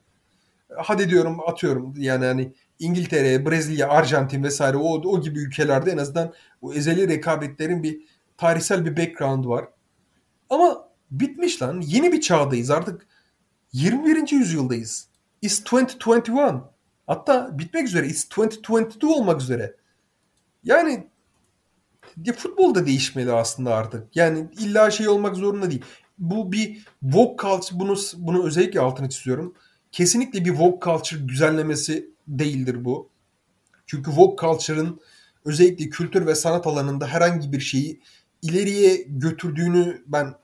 hadi 0.77 1.11
diyorum 1.11 1.41
atıyorum 1.49 1.95
yani 1.97 2.25
hani 2.25 2.53
İngiltere, 2.79 3.47
Brezilya, 3.47 3.89
Arjantin 3.89 4.45
vesaire 4.45 4.77
o, 4.77 5.11
o 5.11 5.21
gibi 5.21 5.39
ülkelerde 5.39 5.91
en 5.91 5.99
azından 5.99 6.33
o 6.63 6.73
ezeli 6.73 7.09
rekabetlerin 7.09 7.83
bir 7.83 8.01
tarihsel 8.37 8.85
bir 8.85 8.97
background 8.97 9.45
var. 9.45 9.69
Ama 10.51 10.89
bitmiş 11.11 11.63
lan. 11.63 11.83
Yeni 11.87 12.13
bir 12.13 12.21
çağdayız. 12.21 12.71
Artık 12.71 13.07
21. 13.77 14.33
yüzyıldayız. 14.33 15.09
It's 15.43 15.61
2021. 15.61 16.61
Hatta 17.07 17.59
bitmek 17.59 17.87
üzere. 17.87 18.07
It's 18.07 18.25
2022 18.25 19.07
olmak 19.07 19.41
üzere. 19.41 19.77
Yani 20.65 21.07
ya 22.25 22.33
futbol 22.33 22.75
da 22.75 22.87
değişmeli 22.87 23.33
aslında 23.33 23.75
artık. 23.75 24.17
Yani 24.17 24.49
illa 24.59 24.91
şey 24.91 25.09
olmak 25.09 25.37
zorunda 25.37 25.71
değil. 25.71 25.85
Bu 26.19 26.53
bir 26.53 26.87
woke 27.01 27.37
culture 27.43 27.79
bunu 27.81 27.97
bunu 28.17 28.47
özellikle 28.47 28.81
altını 28.81 29.09
çiziyorum. 29.09 29.55
Kesinlikle 29.93 30.45
bir 30.45 30.51
woke 30.51 30.85
culture 30.85 31.29
düzenlemesi 31.29 32.11
değildir 32.29 32.85
bu. 32.85 33.09
Çünkü 33.87 34.11
woke 34.11 34.47
culture'ın 34.47 35.01
özellikle 35.45 35.89
kültür 35.89 36.27
ve 36.27 36.35
sanat 36.35 36.67
alanında 36.67 37.07
herhangi 37.07 37.53
bir 37.53 37.61
şeyi 37.61 38.01
ileriye 38.43 39.05
götürdüğünü 39.09 40.03
ben 40.07 40.35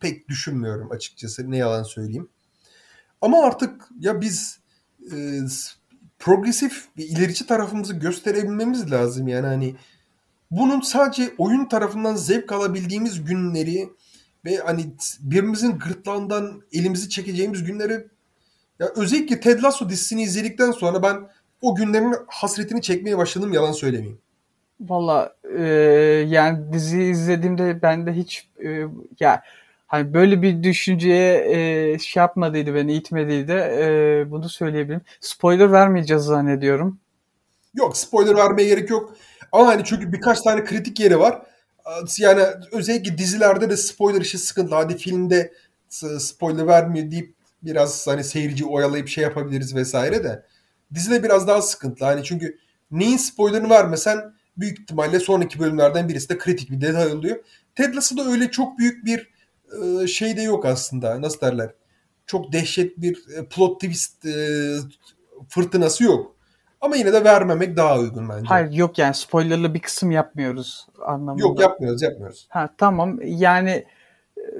pek 0.00 0.28
düşünmüyorum 0.28 0.92
açıkçası. 0.92 1.50
Ne 1.50 1.56
yalan 1.56 1.82
söyleyeyim. 1.82 2.28
Ama 3.22 3.44
artık 3.44 3.88
ya 4.00 4.20
biz 4.20 4.58
e, 5.12 5.16
progresif 6.18 6.84
ve 6.98 7.02
ilerici 7.02 7.46
tarafımızı 7.46 7.94
gösterebilmemiz 7.94 8.90
lazım. 8.90 9.28
Yani 9.28 9.46
hani 9.46 9.76
bunun 10.50 10.80
sadece 10.80 11.34
oyun 11.38 11.64
tarafından 11.64 12.16
zevk 12.16 12.52
alabildiğimiz 12.52 13.24
günleri 13.24 13.88
ve 14.44 14.56
hani 14.56 14.84
birimizin 15.20 15.78
gırtlağından 15.78 16.62
elimizi 16.72 17.08
çekeceğimiz 17.08 17.64
günleri 17.64 18.06
ya 18.78 18.88
özellikle 18.96 19.40
Ted 19.40 19.62
Lasso 19.62 19.88
dizisini 19.88 20.22
izledikten 20.22 20.70
sonra 20.70 21.02
ben 21.02 21.28
o 21.62 21.74
günlerin 21.74 22.14
hasretini 22.26 22.82
çekmeye 22.82 23.18
başladım 23.18 23.52
yalan 23.52 23.72
söylemeyeyim. 23.72 24.18
Valla 24.80 25.36
e, 25.58 25.62
yani 26.28 26.72
dizi 26.72 27.02
izlediğimde 27.02 27.82
ben 27.82 28.06
de 28.06 28.12
hiç 28.12 28.48
e, 28.64 28.86
ya 29.20 29.42
hani 29.92 30.14
böyle 30.14 30.42
bir 30.42 30.62
düşünceye 30.62 31.44
e, 31.94 31.98
şey 31.98 32.20
yapmadıydı 32.20 32.74
beni 32.74 32.94
itmediydi 32.94 33.52
e, 33.52 34.24
bunu 34.30 34.48
söyleyebilirim. 34.48 35.02
Spoiler 35.20 35.72
vermeyeceğiz 35.72 36.22
zannediyorum. 36.22 37.00
Yok 37.74 37.96
spoiler 37.96 38.36
vermeye 38.36 38.68
gerek 38.68 38.90
yok. 38.90 39.16
Ama 39.52 39.66
hani 39.66 39.84
çünkü 39.84 40.12
birkaç 40.12 40.40
tane 40.40 40.64
kritik 40.64 41.00
yeri 41.00 41.18
var. 41.18 41.42
Yani 42.18 42.42
özellikle 42.72 43.18
dizilerde 43.18 43.70
de 43.70 43.76
spoiler 43.76 44.20
işi 44.20 44.38
sıkıntı. 44.38 44.74
Hadi 44.74 44.96
filmde 44.96 45.52
spoiler 46.18 46.66
vermiyor 46.66 47.10
deyip 47.10 47.34
biraz 47.62 48.06
hani 48.06 48.24
seyirci 48.24 48.64
oyalayıp 48.64 49.08
şey 49.08 49.24
yapabiliriz 49.24 49.76
vesaire 49.76 50.24
de. 50.24 50.42
Dizide 50.94 51.22
biraz 51.22 51.48
daha 51.48 51.62
sıkıntı. 51.62 52.04
Hani 52.04 52.24
çünkü 52.24 52.58
neyin 52.90 53.16
spoilerını 53.16 53.70
vermesen 53.70 54.34
büyük 54.56 54.80
ihtimalle 54.80 55.20
sonraki 55.20 55.58
bölümlerden 55.58 56.08
birisi 56.08 56.28
de 56.28 56.38
kritik 56.38 56.70
bir 56.70 56.80
detay 56.80 57.12
oluyor. 57.12 57.36
Ted 57.74 57.94
Lasso'da 57.94 58.24
öyle 58.24 58.50
çok 58.50 58.78
büyük 58.78 59.04
bir 59.04 59.18
e, 59.18 59.31
şey 60.06 60.36
de 60.36 60.42
yok 60.42 60.64
aslında. 60.66 61.20
Nasıl 61.22 61.40
derler? 61.40 61.70
Çok 62.26 62.52
dehşet 62.52 63.00
bir 63.00 63.16
e, 63.36 63.46
plot 63.46 63.80
twist 63.80 64.26
e, 64.26 64.34
fırtınası 65.48 66.04
yok. 66.04 66.36
Ama 66.80 66.96
yine 66.96 67.12
de 67.12 67.24
vermemek 67.24 67.76
daha 67.76 67.98
uygun 67.98 68.28
bence. 68.28 68.48
Hayır 68.48 68.72
yok 68.72 68.98
yani 68.98 69.14
spoilerlı 69.14 69.74
bir 69.74 69.80
kısım 69.80 70.10
yapmıyoruz 70.10 70.86
anlamında. 71.06 71.42
Yok 71.42 71.60
yapmıyoruz 71.60 72.02
yapmıyoruz. 72.02 72.46
Ha 72.50 72.74
tamam 72.78 73.18
yani 73.24 73.84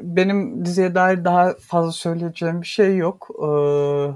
benim 0.03 0.64
diziye 0.64 0.94
dair 0.94 1.25
daha 1.25 1.55
fazla 1.55 1.92
söyleyeceğim 1.92 2.62
bir 2.62 2.66
şey 2.66 2.96
yok. 2.96 3.29
Ee, 3.42 4.14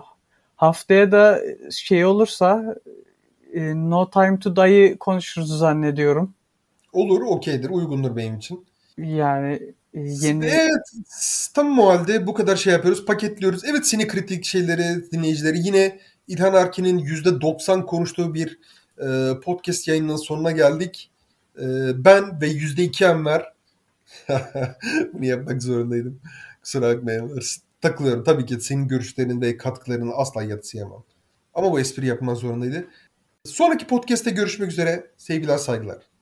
haftaya 0.56 1.12
da 1.12 1.40
şey 1.70 2.04
olursa 2.04 2.76
e, 3.52 3.74
No 3.74 4.10
Time 4.10 4.38
to 4.38 4.56
Die'yi 4.56 4.98
konuşuruz 4.98 5.58
zannediyorum. 5.58 6.34
Olur, 6.92 7.20
okeydir, 7.20 7.70
uygundur 7.70 8.16
benim 8.16 8.36
için. 8.36 8.66
Yani 8.96 9.52
e, 9.52 9.85
yeni... 9.96 10.46
Evet, 10.46 10.92
tam 11.54 11.78
o 11.78 11.86
halde 11.86 12.26
bu 12.26 12.34
kadar 12.34 12.56
şey 12.56 12.72
yapıyoruz, 12.72 13.04
paketliyoruz. 13.04 13.64
Evet, 13.64 13.86
seni 13.86 14.06
kritik 14.06 14.44
şeyleri, 14.44 15.10
dinleyicileri 15.12 15.58
yine 15.58 16.00
İlhan 16.28 16.54
Arkin'in 16.54 16.98
%90 16.98 17.86
konuştuğu 17.86 18.34
bir 18.34 18.58
e, 18.98 19.40
podcast 19.40 19.88
yayınının 19.88 20.16
sonuna 20.16 20.50
geldik. 20.50 21.10
E, 21.58 21.64
ben 22.04 22.40
ve 22.40 22.48
%2 22.48 23.04
Enver 23.04 23.52
bunu 25.12 25.24
yapmak 25.24 25.62
zorundaydım. 25.62 26.20
Kusura 26.62 26.96
bakmayın. 26.96 27.40
Takılıyorum. 27.80 28.24
Tabii 28.24 28.46
ki 28.46 28.60
senin 28.60 28.88
görüşlerin 28.88 29.40
ve 29.40 29.56
katkılarını 29.56 30.12
asla 30.14 30.42
yatsıyamam. 30.42 31.04
Ama 31.54 31.72
bu 31.72 31.80
espri 31.80 32.06
yapmak 32.06 32.36
zorundaydı. 32.36 32.86
Sonraki 33.44 33.86
podcast'te 33.86 34.30
görüşmek 34.30 34.70
üzere. 34.70 35.10
Sevgiler, 35.16 35.58
saygılar. 35.58 36.15